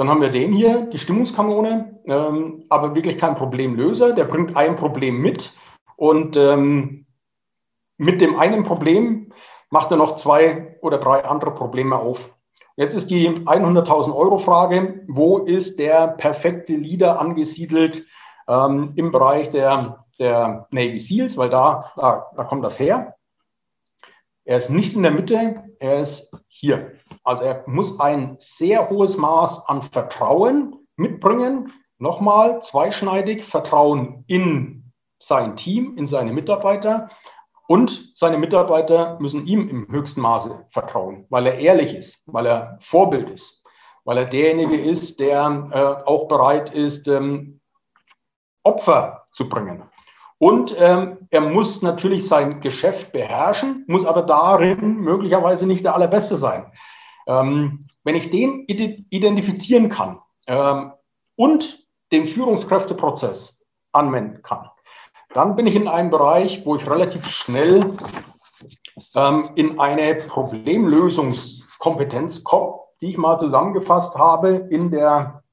Dann 0.00 0.08
haben 0.08 0.22
wir 0.22 0.30
den 0.30 0.54
hier, 0.54 0.86
die 0.86 0.96
Stimmungskanone, 0.96 2.00
ähm, 2.06 2.64
aber 2.70 2.94
wirklich 2.94 3.18
kein 3.18 3.34
Problemlöser. 3.34 4.14
Der 4.14 4.24
bringt 4.24 4.56
ein 4.56 4.76
Problem 4.76 5.20
mit 5.20 5.52
und 5.96 6.38
ähm, 6.38 7.04
mit 7.98 8.22
dem 8.22 8.38
einen 8.38 8.64
Problem 8.64 9.30
macht 9.68 9.90
er 9.90 9.98
noch 9.98 10.16
zwei 10.16 10.78
oder 10.80 10.96
drei 10.96 11.26
andere 11.26 11.50
Probleme 11.50 11.98
auf. 11.98 12.34
Jetzt 12.76 12.94
ist 12.94 13.10
die 13.10 13.28
100.000 13.28 14.16
Euro 14.16 14.38
Frage, 14.38 15.04
wo 15.06 15.36
ist 15.36 15.78
der 15.78 16.08
perfekte 16.08 16.72
Leader 16.72 17.20
angesiedelt 17.20 18.06
ähm, 18.48 18.94
im 18.96 19.12
Bereich 19.12 19.50
der, 19.50 20.06
der 20.18 20.66
Navy 20.70 20.98
SEALs, 20.98 21.36
weil 21.36 21.50
da, 21.50 21.92
da, 21.96 22.30
da 22.34 22.44
kommt 22.44 22.64
das 22.64 22.80
her. 22.80 23.16
Er 24.46 24.56
ist 24.56 24.70
nicht 24.70 24.94
in 24.94 25.02
der 25.02 25.12
Mitte, 25.12 25.62
er 25.78 26.00
ist 26.00 26.32
hier. 26.48 26.92
Also 27.24 27.44
er 27.44 27.64
muss 27.66 27.98
ein 28.00 28.36
sehr 28.38 28.90
hohes 28.90 29.16
Maß 29.16 29.66
an 29.66 29.82
Vertrauen 29.82 30.86
mitbringen. 30.96 31.72
Nochmal 31.98 32.62
zweischneidig, 32.62 33.44
Vertrauen 33.44 34.24
in 34.26 34.92
sein 35.18 35.56
Team, 35.56 35.96
in 35.98 36.06
seine 36.06 36.32
Mitarbeiter, 36.32 37.10
und 37.70 38.10
seine 38.16 38.36
Mitarbeiter 38.36 39.16
müssen 39.20 39.46
ihm 39.46 39.68
im 39.68 39.86
höchsten 39.92 40.22
Maße 40.22 40.66
vertrauen, 40.70 41.26
weil 41.30 41.46
er 41.46 41.58
ehrlich 41.60 41.94
ist, 41.94 42.20
weil 42.26 42.44
er 42.46 42.78
Vorbild 42.80 43.30
ist, 43.30 43.62
weil 44.04 44.18
er 44.18 44.24
derjenige 44.24 44.76
ist, 44.76 45.20
der 45.20 45.68
äh, 45.70 46.08
auch 46.08 46.26
bereit 46.26 46.74
ist, 46.74 47.06
ähm, 47.06 47.60
Opfer 48.64 49.28
zu 49.34 49.48
bringen. 49.48 49.84
Und 50.38 50.74
ähm, 50.76 51.28
er 51.30 51.42
muss 51.42 51.80
natürlich 51.80 52.26
sein 52.26 52.60
Geschäft 52.60 53.12
beherrschen, 53.12 53.84
muss 53.86 54.04
aber 54.04 54.22
darin 54.22 54.96
möglicherweise 54.96 55.64
nicht 55.64 55.84
der 55.84 55.94
Allerbeste 55.94 56.38
sein. 56.38 56.72
Ähm, 57.30 57.86
wenn 58.02 58.16
ich 58.16 58.30
den 58.30 58.64
identifizieren 58.66 59.88
kann 59.88 60.20
ähm, 60.48 60.90
und 61.36 61.86
den 62.10 62.26
Führungskräfteprozess 62.26 63.64
anwenden 63.92 64.42
kann, 64.42 64.68
dann 65.32 65.54
bin 65.54 65.68
ich 65.68 65.76
in 65.76 65.86
einem 65.86 66.10
Bereich, 66.10 66.66
wo 66.66 66.74
ich 66.74 66.90
relativ 66.90 67.24
schnell 67.26 67.96
ähm, 69.14 69.50
in 69.54 69.78
eine 69.78 70.16
Problemlösungskompetenz 70.16 72.42
komme, 72.42 72.80
die 73.00 73.10
ich 73.10 73.18
mal 73.18 73.38
zusammengefasst 73.38 74.16
habe 74.16 74.66
in 74.70 74.90
der 74.90 75.44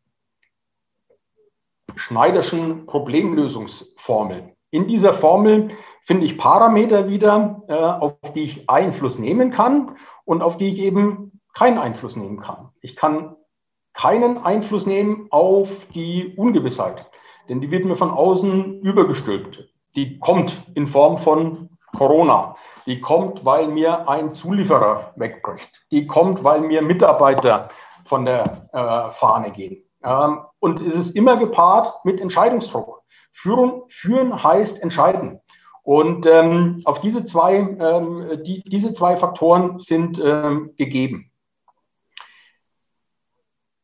Schneiderschen 1.96 2.88
Problemlösungsformel. 2.88 4.56
In 4.72 4.88
dieser 4.88 5.14
Formel 5.14 5.70
finde 6.06 6.26
ich 6.26 6.40
Parameter 6.40 7.08
wieder, 7.08 7.62
äh, 7.68 7.74
auf 7.74 8.16
die 8.34 8.44
ich 8.44 8.70
Einfluss 8.70 9.20
nehmen 9.20 9.52
kann 9.52 9.96
und 10.26 10.42
auf 10.42 10.58
die 10.58 10.70
ich 10.70 10.80
eben 10.80 11.37
keinen 11.58 11.78
Einfluss 11.78 12.16
nehmen 12.16 12.40
kann. 12.40 12.70
Ich 12.82 12.96
kann 12.96 13.36
keinen 13.94 14.38
Einfluss 14.38 14.86
nehmen 14.86 15.28
auf 15.32 15.70
die 15.94 16.36
Ungewissheit 16.38 17.10
denn 17.50 17.62
die 17.62 17.72
wird 17.72 17.86
mir 17.86 17.96
von 17.96 18.12
außen 18.12 18.82
übergestülpt. 18.82 19.70
Die 19.96 20.20
kommt 20.20 20.54
in 20.76 20.88
Form 20.88 21.18
von 21.18 21.70
Corona. 21.96 22.56
Die 22.86 23.02
kommt, 23.02 23.44
weil 23.44 23.68
mir 23.68 24.08
ein 24.08 24.34
Zulieferer 24.34 25.14
wegbricht. 25.16 25.70
Die 25.92 26.08
kommt, 26.08 26.44
weil 26.44 26.62
mir 26.62 26.82
Mitarbeiter 26.82 27.70
von 28.06 28.26
der 28.26 28.70
äh, 28.72 29.12
Fahne 29.14 29.52
gehen. 29.52 29.84
Ähm, 30.04 30.40
und 30.60 30.82
es 30.82 30.94
ist 30.94 31.16
immer 31.16 31.38
gepaart 31.38 32.06
mit 32.06 32.22
Entscheidungsdruck. 32.22 33.02
Führen, 33.34 33.82
führen 33.90 34.44
heißt 34.44 34.82
entscheiden. 34.82 35.42
Und 35.84 36.26
ähm, 36.26 36.82
auf 36.86 37.02
diese 37.02 37.26
zwei, 37.26 37.56
ähm, 37.58 38.44
die, 38.44 38.62
diese 38.66 38.94
zwei 38.94 39.16
Faktoren 39.16 39.80
sind 39.80 40.22
ähm, 40.24 40.74
gegeben. 40.78 41.32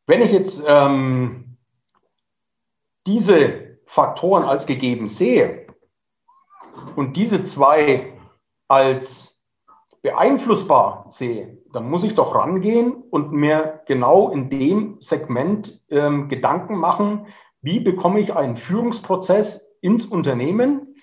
Wenn 0.06 0.22
ich 0.22 0.32
jetzt 0.32 0.62
ähm, 0.66 1.56
diese 3.06 3.78
Faktoren 3.86 4.44
als 4.44 4.66
gegeben 4.66 5.08
sehe 5.08 5.66
und 6.96 7.16
diese 7.16 7.44
zwei 7.44 8.12
als 8.68 9.42
beeinflussbar 10.02 11.06
sehe, 11.08 11.58
dann 11.72 11.88
muss 11.88 12.04
ich 12.04 12.14
doch 12.14 12.34
rangehen 12.34 12.92
und 12.92 13.32
mir 13.32 13.80
genau 13.86 14.30
in 14.30 14.50
dem 14.50 15.00
Segment 15.00 15.84
ähm, 15.88 16.28
Gedanken 16.28 16.76
machen, 16.76 17.26
wie 17.62 17.80
bekomme 17.80 18.20
ich 18.20 18.34
einen 18.36 18.56
Führungsprozess 18.56 19.74
ins 19.80 20.04
Unternehmen, 20.04 20.96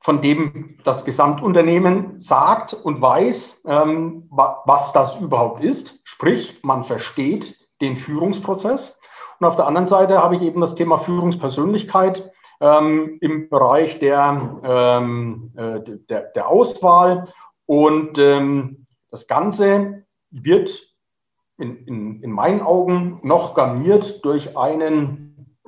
von 0.00 0.20
dem 0.20 0.78
das 0.82 1.04
Gesamtunternehmen 1.04 2.20
sagt 2.20 2.74
und 2.74 3.00
weiß, 3.00 3.62
ähm, 3.66 4.28
was 4.30 4.92
das 4.92 5.20
überhaupt 5.20 5.62
ist. 5.62 6.00
Sprich, 6.02 6.58
man 6.64 6.82
versteht 6.82 7.61
den 7.82 7.96
Führungsprozess. 7.98 8.98
Und 9.38 9.46
auf 9.46 9.56
der 9.56 9.66
anderen 9.66 9.86
Seite 9.86 10.22
habe 10.22 10.36
ich 10.36 10.42
eben 10.42 10.60
das 10.60 10.74
Thema 10.74 10.98
Führungspersönlichkeit 10.98 12.32
ähm, 12.60 13.18
im 13.20 13.48
Bereich 13.50 13.98
der, 13.98 14.60
ähm, 14.64 15.50
äh, 15.56 15.80
der, 16.08 16.20
der, 16.34 16.48
Auswahl. 16.48 17.28
Und 17.66 18.18
ähm, 18.18 18.86
das 19.10 19.26
Ganze 19.26 20.04
wird 20.30 20.80
in, 21.58 21.84
in, 21.86 22.22
in 22.22 22.30
meinen 22.30 22.62
Augen 22.62 23.20
noch 23.22 23.54
garniert 23.54 24.24
durch 24.24 24.56
einen 24.56 25.58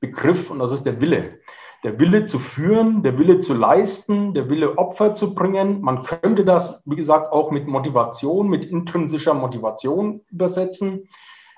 Begriff, 0.00 0.50
und 0.50 0.58
das 0.58 0.72
ist 0.72 0.86
der 0.86 1.00
Wille. 1.00 1.38
der 1.84 1.98
Wille 2.00 2.26
zu 2.26 2.38
führen, 2.38 3.02
der 3.02 3.18
Wille 3.18 3.40
zu 3.40 3.54
leisten, 3.54 4.34
der 4.34 4.48
Wille 4.48 4.78
Opfer 4.78 5.14
zu 5.14 5.34
bringen. 5.34 5.80
Man 5.80 6.02
könnte 6.02 6.44
das, 6.44 6.82
wie 6.86 6.96
gesagt, 6.96 7.32
auch 7.32 7.50
mit 7.50 7.68
Motivation, 7.68 8.48
mit 8.48 8.64
intrinsischer 8.64 9.34
Motivation 9.34 10.22
übersetzen. 10.30 11.08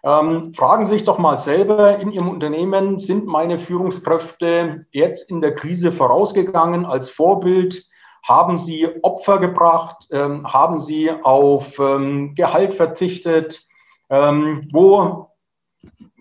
Ähm, 0.03 0.55
fragen 0.55 0.87
Sie 0.87 0.95
sich 0.95 1.05
doch 1.05 1.19
mal 1.19 1.39
selber 1.39 1.99
in 1.99 2.11
Ihrem 2.11 2.29
Unternehmen, 2.29 2.99
sind 2.99 3.27
meine 3.27 3.59
Führungskräfte 3.59 4.87
jetzt 4.93 5.31
in 5.31 5.41
der 5.41 5.55
Krise 5.55 5.93
vorausgegangen 5.93 6.87
als 6.87 7.11
Vorbild? 7.11 7.85
Haben 8.23 8.59
Sie 8.59 8.89
Opfer 9.03 9.39
gebracht? 9.39 10.07
Ähm, 10.11 10.51
haben 10.51 10.81
Sie 10.81 11.11
auf 11.11 11.79
ähm, 11.79 12.35
Gehalt 12.35 12.75
verzichtet? 12.75 13.67
Ähm, 14.09 14.69
wo, 14.73 15.29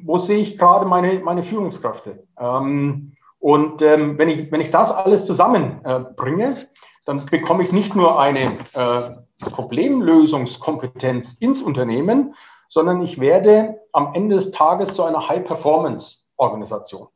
wo 0.02 0.18
sehe 0.18 0.40
ich 0.40 0.58
gerade 0.58 0.86
meine, 0.86 1.20
meine 1.20 1.44
Führungskräfte? 1.44 2.24
Ähm, 2.40 3.14
und 3.40 3.82
ähm, 3.82 4.18
wenn, 4.18 4.30
ich, 4.30 4.52
wenn 4.52 4.62
ich 4.62 4.72
das 4.72 4.92
alles 4.92 5.26
zusammenbringe, 5.26 6.52
äh, 6.52 6.66
dann 7.06 7.26
bekomme 7.26 7.64
ich 7.64 7.72
nicht 7.72 7.96
nur 7.96 8.20
eine 8.20 8.58
äh, 8.74 9.12
Problemlösungskompetenz 9.40 11.38
ins 11.40 11.62
Unternehmen, 11.62 12.36
sondern 12.70 13.02
ich 13.02 13.20
werde 13.20 13.82
am 13.92 14.14
Ende 14.14 14.36
des 14.36 14.52
Tages 14.52 14.94
zu 14.94 15.04
einer 15.04 15.28
High-Performance-Organisation. 15.28 17.08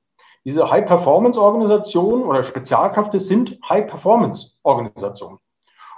Diese 0.43 0.69
High-Performance-Organisation 0.69 2.23
oder 2.23 2.43
Spezialkräfte 2.43 3.19
sind 3.19 3.57
High-Performance-Organisationen. 3.69 5.39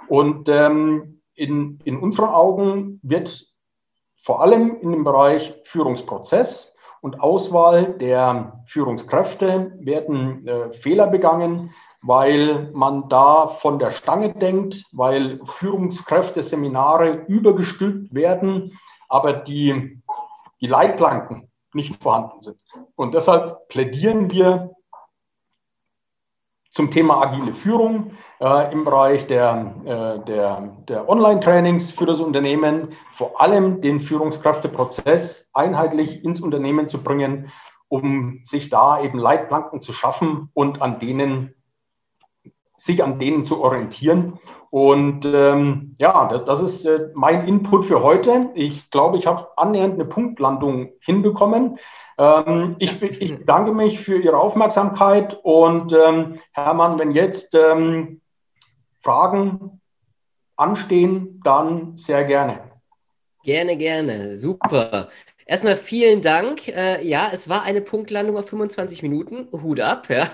Und 0.08 0.48
ähm, 0.48 1.20
in, 1.34 1.80
in 1.84 1.98
unseren 1.98 2.28
Augen 2.28 3.00
wird 3.02 3.46
vor 4.22 4.40
allem 4.40 4.80
in 4.80 4.92
dem 4.92 5.04
Bereich 5.04 5.54
Führungsprozess 5.64 6.76
und 7.00 7.20
Auswahl 7.20 7.94
der 7.98 8.64
Führungskräfte 8.66 9.72
werden 9.80 10.46
äh, 10.46 10.72
Fehler 10.74 11.06
begangen, 11.08 11.74
weil 12.02 12.70
man 12.72 13.08
da 13.08 13.48
von 13.48 13.78
der 13.78 13.90
Stange 13.92 14.32
denkt, 14.34 14.84
weil 14.92 15.40
Führungskräfte-Seminare 15.44 17.24
übergestülpt 17.26 18.14
werden 18.14 18.78
aber 19.08 19.32
die, 19.32 20.02
die 20.60 20.66
Leitplanken 20.66 21.50
nicht 21.72 22.02
vorhanden 22.02 22.42
sind. 22.42 22.58
Und 22.94 23.14
deshalb 23.14 23.68
plädieren 23.68 24.30
wir 24.30 24.70
zum 26.72 26.90
Thema 26.90 27.22
agile 27.22 27.54
Führung 27.54 28.12
äh, 28.38 28.70
im 28.70 28.84
Bereich 28.84 29.26
der, 29.26 29.74
äh, 29.84 30.24
der, 30.26 30.76
der 30.88 31.08
Online-Trainings 31.08 31.90
für 31.92 32.04
das 32.04 32.20
Unternehmen, 32.20 32.92
vor 33.14 33.40
allem 33.40 33.80
den 33.80 34.00
Führungskräfteprozess 34.00 35.48
einheitlich 35.54 36.22
ins 36.22 36.42
Unternehmen 36.42 36.88
zu 36.88 37.02
bringen, 37.02 37.50
um 37.88 38.40
sich 38.44 38.68
da 38.68 39.00
eben 39.00 39.18
Leitplanken 39.18 39.80
zu 39.80 39.94
schaffen 39.94 40.50
und 40.52 40.82
an 40.82 40.98
denen, 40.98 41.54
sich 42.76 43.02
an 43.02 43.18
denen 43.18 43.46
zu 43.46 43.62
orientieren 43.62 44.38
und 44.70 45.24
ähm, 45.24 45.96
ja, 45.98 46.28
das, 46.28 46.44
das 46.44 46.60
ist 46.60 46.84
äh, 46.86 47.10
mein 47.14 47.46
Input 47.46 47.86
für 47.86 48.02
heute. 48.02 48.50
Ich 48.54 48.90
glaube, 48.90 49.16
ich 49.18 49.26
habe 49.26 49.48
annähernd 49.56 49.94
eine 49.94 50.04
Punktlandung 50.04 50.90
hinbekommen. 51.00 51.78
Ähm, 52.18 52.76
ich, 52.78 53.00
ich 53.02 53.44
danke 53.44 53.72
mich 53.72 54.00
für 54.00 54.18
Ihre 54.18 54.38
Aufmerksamkeit 54.38 55.38
und 55.42 55.92
ähm, 55.92 56.40
Hermann, 56.52 56.98
wenn 56.98 57.12
jetzt 57.12 57.54
ähm, 57.54 58.20
Fragen 59.02 59.80
anstehen, 60.56 61.40
dann 61.44 61.96
sehr 61.98 62.24
gerne. 62.24 62.60
Gerne, 63.44 63.76
gerne. 63.76 64.36
Super. 64.36 65.08
Erstmal 65.48 65.76
vielen 65.76 66.22
Dank. 66.22 66.66
Äh, 66.66 67.06
ja, 67.06 67.30
es 67.32 67.48
war 67.48 67.62
eine 67.62 67.80
Punktlandung 67.80 68.36
auf 68.36 68.48
25 68.48 69.04
Minuten. 69.04 69.46
Hut 69.52 69.78
ab, 69.78 70.08
ja. 70.08 70.24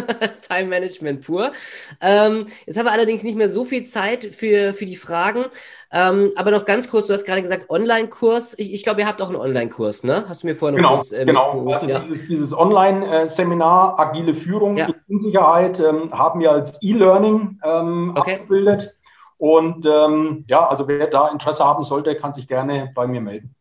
Time 0.48 0.70
Management 0.70 1.26
pur. 1.26 1.52
Ähm, 2.00 2.46
jetzt 2.64 2.78
haben 2.78 2.86
wir 2.86 2.92
allerdings 2.92 3.22
nicht 3.22 3.36
mehr 3.36 3.50
so 3.50 3.66
viel 3.66 3.84
Zeit 3.84 4.24
für, 4.24 4.72
für 4.72 4.86
die 4.86 4.96
Fragen. 4.96 5.44
Ähm, 5.92 6.30
aber 6.36 6.50
noch 6.50 6.64
ganz 6.64 6.88
kurz, 6.88 7.06
du 7.06 7.12
hast 7.12 7.26
gerade 7.26 7.42
gesagt, 7.42 7.68
Online-Kurs. 7.68 8.58
Ich, 8.58 8.72
ich 8.72 8.82
glaube, 8.82 9.02
ihr 9.02 9.06
habt 9.06 9.20
auch 9.20 9.28
einen 9.28 9.36
Online-Kurs, 9.36 10.04
ne? 10.04 10.24
Hast 10.26 10.42
du 10.42 10.46
mir 10.46 10.54
vorher 10.54 10.80
noch 10.80 10.88
genau, 10.88 10.98
was 10.98 11.12
äh, 11.12 11.26
Genau, 11.26 11.68
also 11.70 11.86
ja. 11.86 11.98
dieses, 11.98 12.26
dieses 12.26 12.56
Online-Seminar 12.56 14.00
Agile 14.00 14.32
Führung 14.32 14.78
ja. 14.78 14.88
in 15.06 15.18
Sicherheit 15.18 15.80
ähm, 15.80 16.18
haben 16.18 16.40
wir 16.40 16.50
als 16.50 16.82
E-Learning 16.82 17.60
ähm, 17.62 18.14
okay. 18.16 18.36
abgebildet. 18.36 18.96
Und 19.36 19.84
ähm, 19.84 20.46
ja, 20.48 20.66
also 20.66 20.88
wer 20.88 21.08
da 21.08 21.28
Interesse 21.28 21.62
haben 21.62 21.84
sollte, 21.84 22.16
kann 22.16 22.32
sich 22.32 22.48
gerne 22.48 22.90
bei 22.94 23.06
mir 23.06 23.20
melden. 23.20 23.54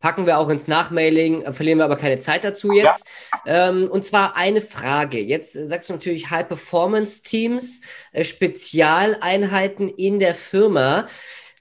Packen 0.00 0.26
wir 0.26 0.38
auch 0.38 0.48
ins 0.48 0.66
Nachmailing, 0.66 1.42
äh, 1.42 1.52
verlieren 1.52 1.78
wir 1.78 1.84
aber 1.84 1.96
keine 1.96 2.18
Zeit 2.18 2.42
dazu 2.42 2.72
jetzt. 2.72 3.06
Ja. 3.44 3.68
Ähm, 3.68 3.88
und 3.90 4.04
zwar 4.04 4.36
eine 4.36 4.62
Frage. 4.62 5.20
Jetzt 5.20 5.56
äh, 5.56 5.66
sagst 5.66 5.88
du 5.88 5.92
natürlich 5.92 6.30
High-Performance-Teams, 6.30 7.82
äh, 8.12 8.24
Spezialeinheiten 8.24 9.88
in 9.88 10.18
der 10.18 10.34
Firma. 10.34 11.06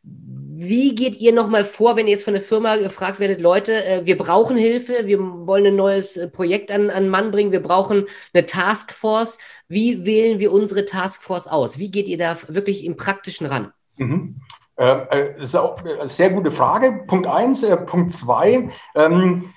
Wie 0.03 0.95
geht 0.95 1.17
ihr 1.17 1.33
nochmal 1.33 1.65
vor, 1.65 1.97
wenn 1.97 2.07
ihr 2.07 2.13
jetzt 2.13 2.23
von 2.23 2.33
der 2.33 2.41
Firma 2.41 2.77
gefragt 2.77 3.19
werdet, 3.19 3.41
Leute, 3.41 3.83
äh, 3.85 4.05
wir 4.05 4.17
brauchen 4.17 4.55
Hilfe, 4.55 5.05
wir 5.05 5.19
wollen 5.19 5.65
ein 5.65 5.75
neues 5.75 6.19
Projekt 6.31 6.71
an, 6.71 6.89
an 6.89 7.09
Mann 7.09 7.31
bringen, 7.31 7.51
wir 7.51 7.61
brauchen 7.61 8.05
eine 8.33 8.45
Taskforce. 8.45 9.37
Wie 9.67 10.05
wählen 10.05 10.39
wir 10.39 10.53
unsere 10.53 10.85
Taskforce 10.85 11.47
aus? 11.47 11.77
Wie 11.77 11.91
geht 11.91 12.07
ihr 12.07 12.17
da 12.17 12.37
wirklich 12.47 12.85
im 12.85 12.95
Praktischen 12.95 13.47
ran? 13.47 13.73
Mhm. 13.97 14.41
Ähm, 14.79 15.01
äh, 15.09 15.33
das 15.33 15.49
ist 15.49 15.55
auch 15.55 15.83
eine 15.83 16.07
sehr 16.09 16.31
gute 16.31 16.51
Frage. 16.51 17.03
Punkt 17.05 17.27
eins. 17.27 17.61
Äh, 17.61 17.75
Punkt 17.77 18.15
zwei. 18.15 18.69
Ähm, 18.95 19.53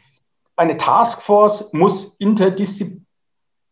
eine 0.57 0.77
Taskforce 0.77 1.73
muss 1.73 2.17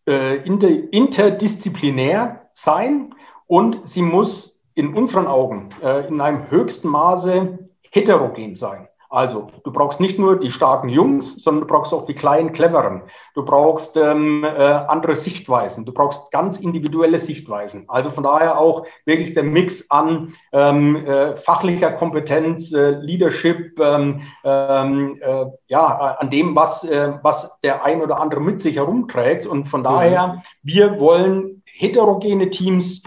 äh, 0.06 0.36
inter 0.36 0.68
interdisziplinär 0.92 2.48
sein 2.54 3.14
und 3.46 3.86
sie 3.86 4.02
muss 4.02 4.64
in 4.74 4.94
unseren 4.94 5.26
Augen 5.26 5.68
in 6.08 6.20
einem 6.20 6.50
höchsten 6.50 6.88
Maße 6.88 7.58
heterogen 7.90 8.56
sein. 8.56 8.88
Also, 9.12 9.50
du 9.64 9.72
brauchst 9.72 9.98
nicht 9.98 10.20
nur 10.20 10.38
die 10.38 10.52
starken 10.52 10.88
Jungs, 10.88 11.34
sondern 11.42 11.62
du 11.62 11.66
brauchst 11.66 11.92
auch 11.92 12.06
die 12.06 12.14
kleinen, 12.14 12.52
cleveren. 12.52 13.02
Du 13.34 13.44
brauchst 13.44 13.96
ähm, 13.96 14.44
äh, 14.44 14.48
andere 14.48 15.16
Sichtweisen. 15.16 15.84
Du 15.84 15.92
brauchst 15.92 16.30
ganz 16.30 16.60
individuelle 16.60 17.18
Sichtweisen. 17.18 17.86
Also 17.88 18.12
von 18.12 18.22
daher 18.22 18.60
auch 18.60 18.86
wirklich 19.06 19.34
der 19.34 19.42
Mix 19.42 19.90
an 19.90 20.34
ähm, 20.52 20.94
äh, 21.04 21.36
fachlicher 21.38 21.90
Kompetenz, 21.90 22.72
äh, 22.72 22.90
Leadership, 22.90 23.80
ähm, 23.80 24.22
ähm 24.44 25.18
äh, 25.20 25.46
ja, 25.66 25.86
an 26.20 26.30
dem, 26.30 26.54
was, 26.54 26.84
äh, 26.84 27.14
was 27.20 27.50
der 27.64 27.84
ein 27.84 28.02
oder 28.02 28.20
andere 28.20 28.40
mit 28.40 28.60
sich 28.60 28.76
herumträgt. 28.76 29.44
Und 29.44 29.66
von 29.66 29.82
daher, 29.82 30.28
mhm. 30.28 30.40
wir 30.62 31.00
wollen 31.00 31.64
heterogene 31.64 32.50
Teams, 32.50 33.02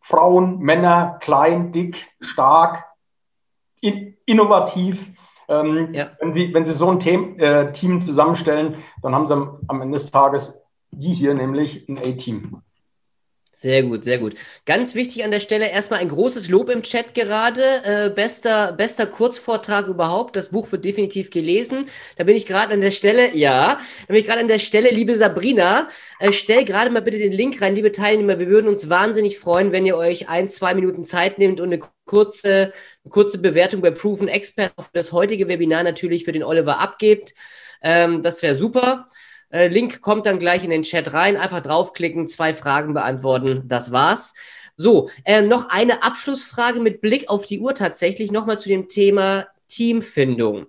Frauen, 0.00 0.58
Männer, 0.60 1.18
klein, 1.20 1.70
dick, 1.70 2.06
stark, 2.18 2.87
innovativ 4.26 5.04
ähm, 5.48 5.92
ja. 5.92 6.10
wenn, 6.20 6.32
Sie, 6.32 6.52
wenn 6.52 6.66
Sie 6.66 6.72
so 6.72 6.90
ein 6.90 7.00
Team, 7.00 7.38
äh, 7.38 7.72
Team 7.72 8.02
zusammenstellen, 8.02 8.76
dann 9.02 9.14
haben 9.14 9.26
Sie 9.26 9.32
am, 9.32 9.60
am 9.68 9.80
Ende 9.80 9.98
des 9.98 10.10
Tages 10.10 10.62
die 10.90 11.14
hier 11.14 11.34
nämlich 11.34 11.88
ein 11.88 11.98
A-Team. 11.98 12.62
Sehr 13.60 13.82
gut, 13.82 14.04
sehr 14.04 14.18
gut. 14.18 14.34
Ganz 14.66 14.94
wichtig 14.94 15.24
an 15.24 15.32
der 15.32 15.40
Stelle 15.40 15.68
erstmal 15.68 15.98
ein 15.98 16.08
großes 16.08 16.48
Lob 16.48 16.70
im 16.70 16.84
Chat 16.84 17.12
gerade. 17.12 17.82
Äh, 17.82 18.08
bester, 18.08 18.70
bester 18.70 19.04
Kurzvortrag 19.04 19.88
überhaupt. 19.88 20.36
Das 20.36 20.50
Buch 20.50 20.70
wird 20.70 20.84
definitiv 20.84 21.30
gelesen. 21.30 21.88
Da 22.14 22.22
bin 22.22 22.36
ich 22.36 22.46
gerade 22.46 22.72
an 22.72 22.80
der 22.80 22.92
Stelle, 22.92 23.34
ja, 23.34 23.80
da 24.02 24.06
bin 24.06 24.14
ich 24.14 24.26
gerade 24.26 24.38
an 24.42 24.46
der 24.46 24.60
Stelle, 24.60 24.90
liebe 24.90 25.16
Sabrina, 25.16 25.88
äh, 26.20 26.30
stell 26.30 26.64
gerade 26.64 26.90
mal 26.92 27.02
bitte 27.02 27.18
den 27.18 27.32
Link 27.32 27.60
rein, 27.60 27.74
liebe 27.74 27.90
Teilnehmer. 27.90 28.38
Wir 28.38 28.46
würden 28.46 28.68
uns 28.68 28.88
wahnsinnig 28.90 29.40
freuen, 29.40 29.72
wenn 29.72 29.84
ihr 29.84 29.96
euch 29.96 30.28
ein, 30.28 30.48
zwei 30.48 30.74
Minuten 30.74 31.04
Zeit 31.04 31.38
nehmt 31.38 31.58
und 31.58 31.72
eine 31.72 31.80
kurze, 32.04 32.72
eine 33.02 33.10
kurze 33.10 33.38
Bewertung 33.38 33.80
bei 33.80 33.90
Proven 33.90 34.28
Expert 34.28 34.72
auf 34.76 34.90
das 34.92 35.10
heutige 35.10 35.48
Webinar 35.48 35.82
natürlich 35.82 36.24
für 36.24 36.32
den 36.32 36.44
Oliver 36.44 36.78
abgebt. 36.78 37.34
Ähm, 37.82 38.22
das 38.22 38.40
wäre 38.40 38.54
super. 38.54 39.08
Äh, 39.50 39.68
Link 39.68 40.00
kommt 40.00 40.26
dann 40.26 40.38
gleich 40.38 40.64
in 40.64 40.70
den 40.70 40.82
Chat 40.82 41.12
rein. 41.12 41.36
Einfach 41.36 41.60
draufklicken, 41.60 42.28
zwei 42.28 42.54
Fragen 42.54 42.94
beantworten. 42.94 43.62
Das 43.66 43.92
war's. 43.92 44.34
So, 44.76 45.10
äh, 45.24 45.42
noch 45.42 45.70
eine 45.70 46.02
Abschlussfrage 46.02 46.80
mit 46.80 47.00
Blick 47.00 47.28
auf 47.28 47.46
die 47.46 47.58
Uhr 47.60 47.74
tatsächlich 47.74 48.30
nochmal 48.30 48.60
zu 48.60 48.68
dem 48.68 48.88
Thema 48.88 49.48
Teamfindung. 49.66 50.66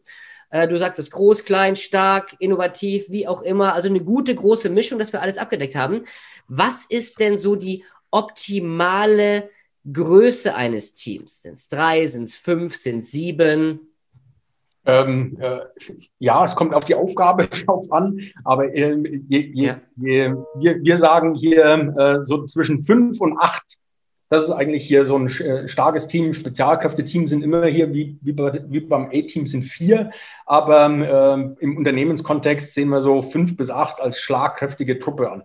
Äh, 0.50 0.68
du 0.68 0.78
sagst 0.78 1.00
es 1.00 1.12
groß, 1.12 1.46
klein, 1.46 1.76
stark, 1.76 2.36
innovativ, 2.40 3.10
wie 3.10 3.28
auch 3.28 3.42
immer. 3.42 3.74
Also 3.74 3.88
eine 3.88 4.02
gute, 4.02 4.34
große 4.34 4.70
Mischung, 4.70 5.00
dass 5.00 5.14
wir 5.14 5.22
alles 5.22 5.38
abgedeckt 5.38 5.76
haben. 5.76 6.04
Was 6.48 6.86
ist 6.86 7.20
denn 7.20 7.38
so 7.38 7.56
die 7.56 7.84
optimale 8.12 9.50
Größe 9.92 10.56
eines 10.56 10.94
Teams? 10.94 11.44
Sind 11.44 11.54
es 11.54 11.68
drei, 11.68 12.08
sind 12.08 12.24
es 12.24 12.36
fünf, 12.36 12.76
sind 12.76 13.00
es 13.00 13.12
sieben? 13.12 13.89
Ähm, 14.90 15.38
äh, 15.40 15.60
ja, 16.18 16.44
es 16.44 16.56
kommt 16.56 16.74
auf 16.74 16.86
die 16.86 16.96
Aufgabe 16.96 17.48
drauf 17.66 17.92
an, 17.92 18.20
aber 18.44 18.74
äh, 18.74 18.96
je, 19.28 19.52
je, 19.54 19.66
ja. 19.66 19.82
je, 19.98 20.34
wir, 20.56 20.84
wir 20.84 20.98
sagen 20.98 21.36
hier 21.36 21.94
äh, 21.98 22.24
so 22.24 22.46
zwischen 22.46 22.84
fünf 22.84 23.22
und 23.22 23.38
acht. 23.38 23.78
Das 24.32 24.44
ist 24.44 24.52
eigentlich 24.52 24.86
hier 24.86 25.06
so 25.06 25.18
ein 25.18 25.28
äh, 25.28 25.68
starkes 25.68 26.06
Team. 26.06 26.34
Spezialkräfte-Team 26.34 27.28
sind 27.28 27.44
immer 27.44 27.66
hier, 27.66 27.94
wie, 27.94 28.20
wie, 28.22 28.34
bei, 28.34 28.64
wie 28.68 28.80
beim 28.80 29.08
A-Team 29.08 29.48
sind 29.48 29.64
vier. 29.64 30.12
Aber 30.46 30.86
ähm, 30.86 31.58
im 31.60 31.78
Unternehmenskontext 31.78 32.74
sehen 32.74 32.90
wir 32.90 33.02
so 33.02 33.24
fünf 33.24 33.58
bis 33.58 33.72
acht 33.72 34.00
als 34.00 34.20
schlagkräftige 34.20 35.00
Truppe 35.00 35.32
an. 35.32 35.44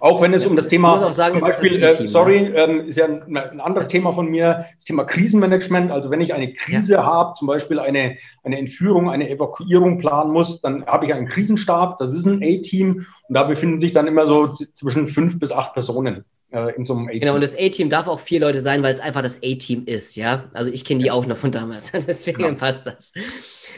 Auch 0.00 0.20
wenn 0.20 0.32
es 0.32 0.46
um 0.46 0.56
das 0.56 0.68
Thema, 0.68 1.08
ich 1.08 1.14
sagen, 1.14 1.38
zum 1.38 1.48
Beispiel, 1.48 1.82
äh, 1.82 2.06
sorry, 2.06 2.52
ähm, 2.54 2.86
ist 2.86 2.96
ja 2.96 3.06
ein, 3.06 3.36
ein, 3.36 3.60
anderes 3.60 3.88
Thema 3.88 4.12
von 4.12 4.28
mir, 4.28 4.66
das 4.76 4.84
Thema 4.84 5.04
Krisenmanagement. 5.04 5.90
Also 5.90 6.10
wenn 6.10 6.20
ich 6.20 6.34
eine 6.34 6.52
Krise 6.52 6.94
ja. 6.94 7.04
habe, 7.04 7.34
zum 7.34 7.48
Beispiel 7.48 7.78
eine, 7.78 8.16
eine 8.44 8.58
Entführung, 8.58 9.10
eine 9.10 9.28
Evakuierung 9.28 9.98
planen 9.98 10.32
muss, 10.32 10.60
dann 10.60 10.86
habe 10.86 11.06
ich 11.06 11.14
einen 11.14 11.28
Krisenstab, 11.28 11.98
das 11.98 12.14
ist 12.14 12.26
ein 12.26 12.42
A-Team 12.42 13.06
und 13.28 13.34
da 13.34 13.42
befinden 13.44 13.78
sich 13.78 13.92
dann 13.92 14.06
immer 14.06 14.26
so 14.26 14.48
zwischen 14.48 15.06
fünf 15.06 15.38
bis 15.38 15.52
acht 15.52 15.72
Personen 15.72 16.24
äh, 16.50 16.74
in 16.76 16.84
so 16.84 16.94
einem 16.94 17.08
A-Team. 17.08 17.20
Genau, 17.20 17.34
und 17.34 17.42
das 17.42 17.54
A-Team 17.54 17.90
darf 17.90 18.06
auch 18.06 18.20
vier 18.20 18.40
Leute 18.40 18.60
sein, 18.60 18.82
weil 18.82 18.92
es 18.92 19.00
einfach 19.00 19.22
das 19.22 19.38
A-Team 19.42 19.84
ist, 19.86 20.16
ja. 20.16 20.48
Also 20.54 20.72
ich 20.72 20.84
kenne 20.84 21.02
die 21.02 21.10
auch 21.10 21.26
noch 21.26 21.36
von 21.36 21.52
damals, 21.52 21.92
deswegen 22.06 22.40
ja. 22.40 22.52
passt 22.52 22.86
das. 22.86 23.12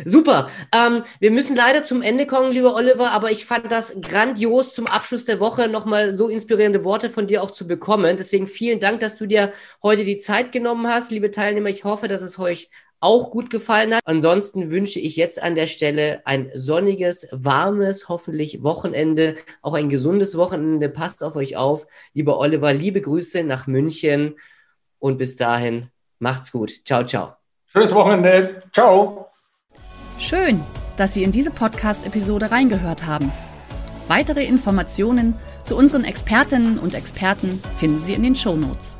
Super. 0.05 0.49
Ähm, 0.73 1.03
wir 1.19 1.31
müssen 1.31 1.57
leider 1.57 1.85
zum 1.85 2.01
Ende 2.03 2.27
kommen, 2.27 2.53
lieber 2.53 2.75
Oliver, 2.75 3.11
aber 3.11 3.31
ich 3.31 3.45
fand 3.45 3.71
das 3.71 3.97
grandios 4.01 4.75
zum 4.75 4.87
Abschluss 4.87 5.25
der 5.25 5.41
Woche 5.41 5.69
nochmal 5.69 6.15
so 6.15 6.29
inspirierende 6.29 6.85
Worte 6.85 7.11
von 7.11 7.27
dir 7.27 7.43
auch 7.43 7.51
zu 7.51 7.67
bekommen. 7.67 8.17
Deswegen 8.17 8.47
vielen 8.47 8.81
Dank, 8.81 9.01
dass 9.01 9.17
du 9.17 9.27
dir 9.27 9.53
heute 9.83 10.05
die 10.05 10.19
Zeit 10.19 10.53
genommen 10.53 10.87
hast, 10.87 11.11
liebe 11.11 11.31
Teilnehmer. 11.31 11.69
Ich 11.69 11.85
hoffe, 11.85 12.09
dass 12.09 12.23
es 12.23 12.39
euch 12.39 12.71
auch 13.01 13.31
gut 13.31 13.51
gefallen 13.51 13.95
hat. 13.95 14.03
Ansonsten 14.05 14.71
wünsche 14.71 15.01
ich 15.01 15.17
jetzt 15.17 15.43
an 15.43 15.55
der 15.55 15.67
Stelle 15.67 16.21
ein 16.27 16.51
sonniges, 16.55 17.27
warmes, 17.33 18.09
hoffentlich 18.09 18.63
Wochenende, 18.63 19.37
auch 19.63 19.75
ein 19.75 19.89
gesundes 19.89 20.37
Wochenende. 20.37 20.89
Passt 20.89 21.25
auf 21.25 21.35
euch 21.37 21.57
auf. 21.57 21.87
Lieber 22.13 22.39
Oliver, 22.39 22.73
liebe 22.73 23.01
Grüße 23.01 23.43
nach 23.43 23.67
München 23.67 24.37
und 24.99 25.19
bis 25.19 25.37
dahin 25.37 25.89
macht's 26.19 26.53
gut. 26.53 26.73
Ciao, 26.85 27.05
ciao. 27.05 27.35
Schönes 27.73 27.95
Wochenende. 27.95 28.63
Ciao. 28.73 29.27
Schön, 30.19 30.61
dass 30.97 31.15
Sie 31.15 31.23
in 31.23 31.33
diese 31.33 31.51
Podcast-Episode 31.51 32.51
reingehört 32.51 33.07
haben. 33.07 33.33
Weitere 34.09 34.45
Informationen 34.45 35.35
zu 35.63 35.77
unseren 35.77 36.05
Expertinnen 36.05 36.79
und 36.79 36.95
Experten 36.95 37.63
finden 37.79 38.03
Sie 38.03 38.13
in 38.13 38.23
den 38.23 38.35
Show 38.35 38.57
Notes. 38.57 39.00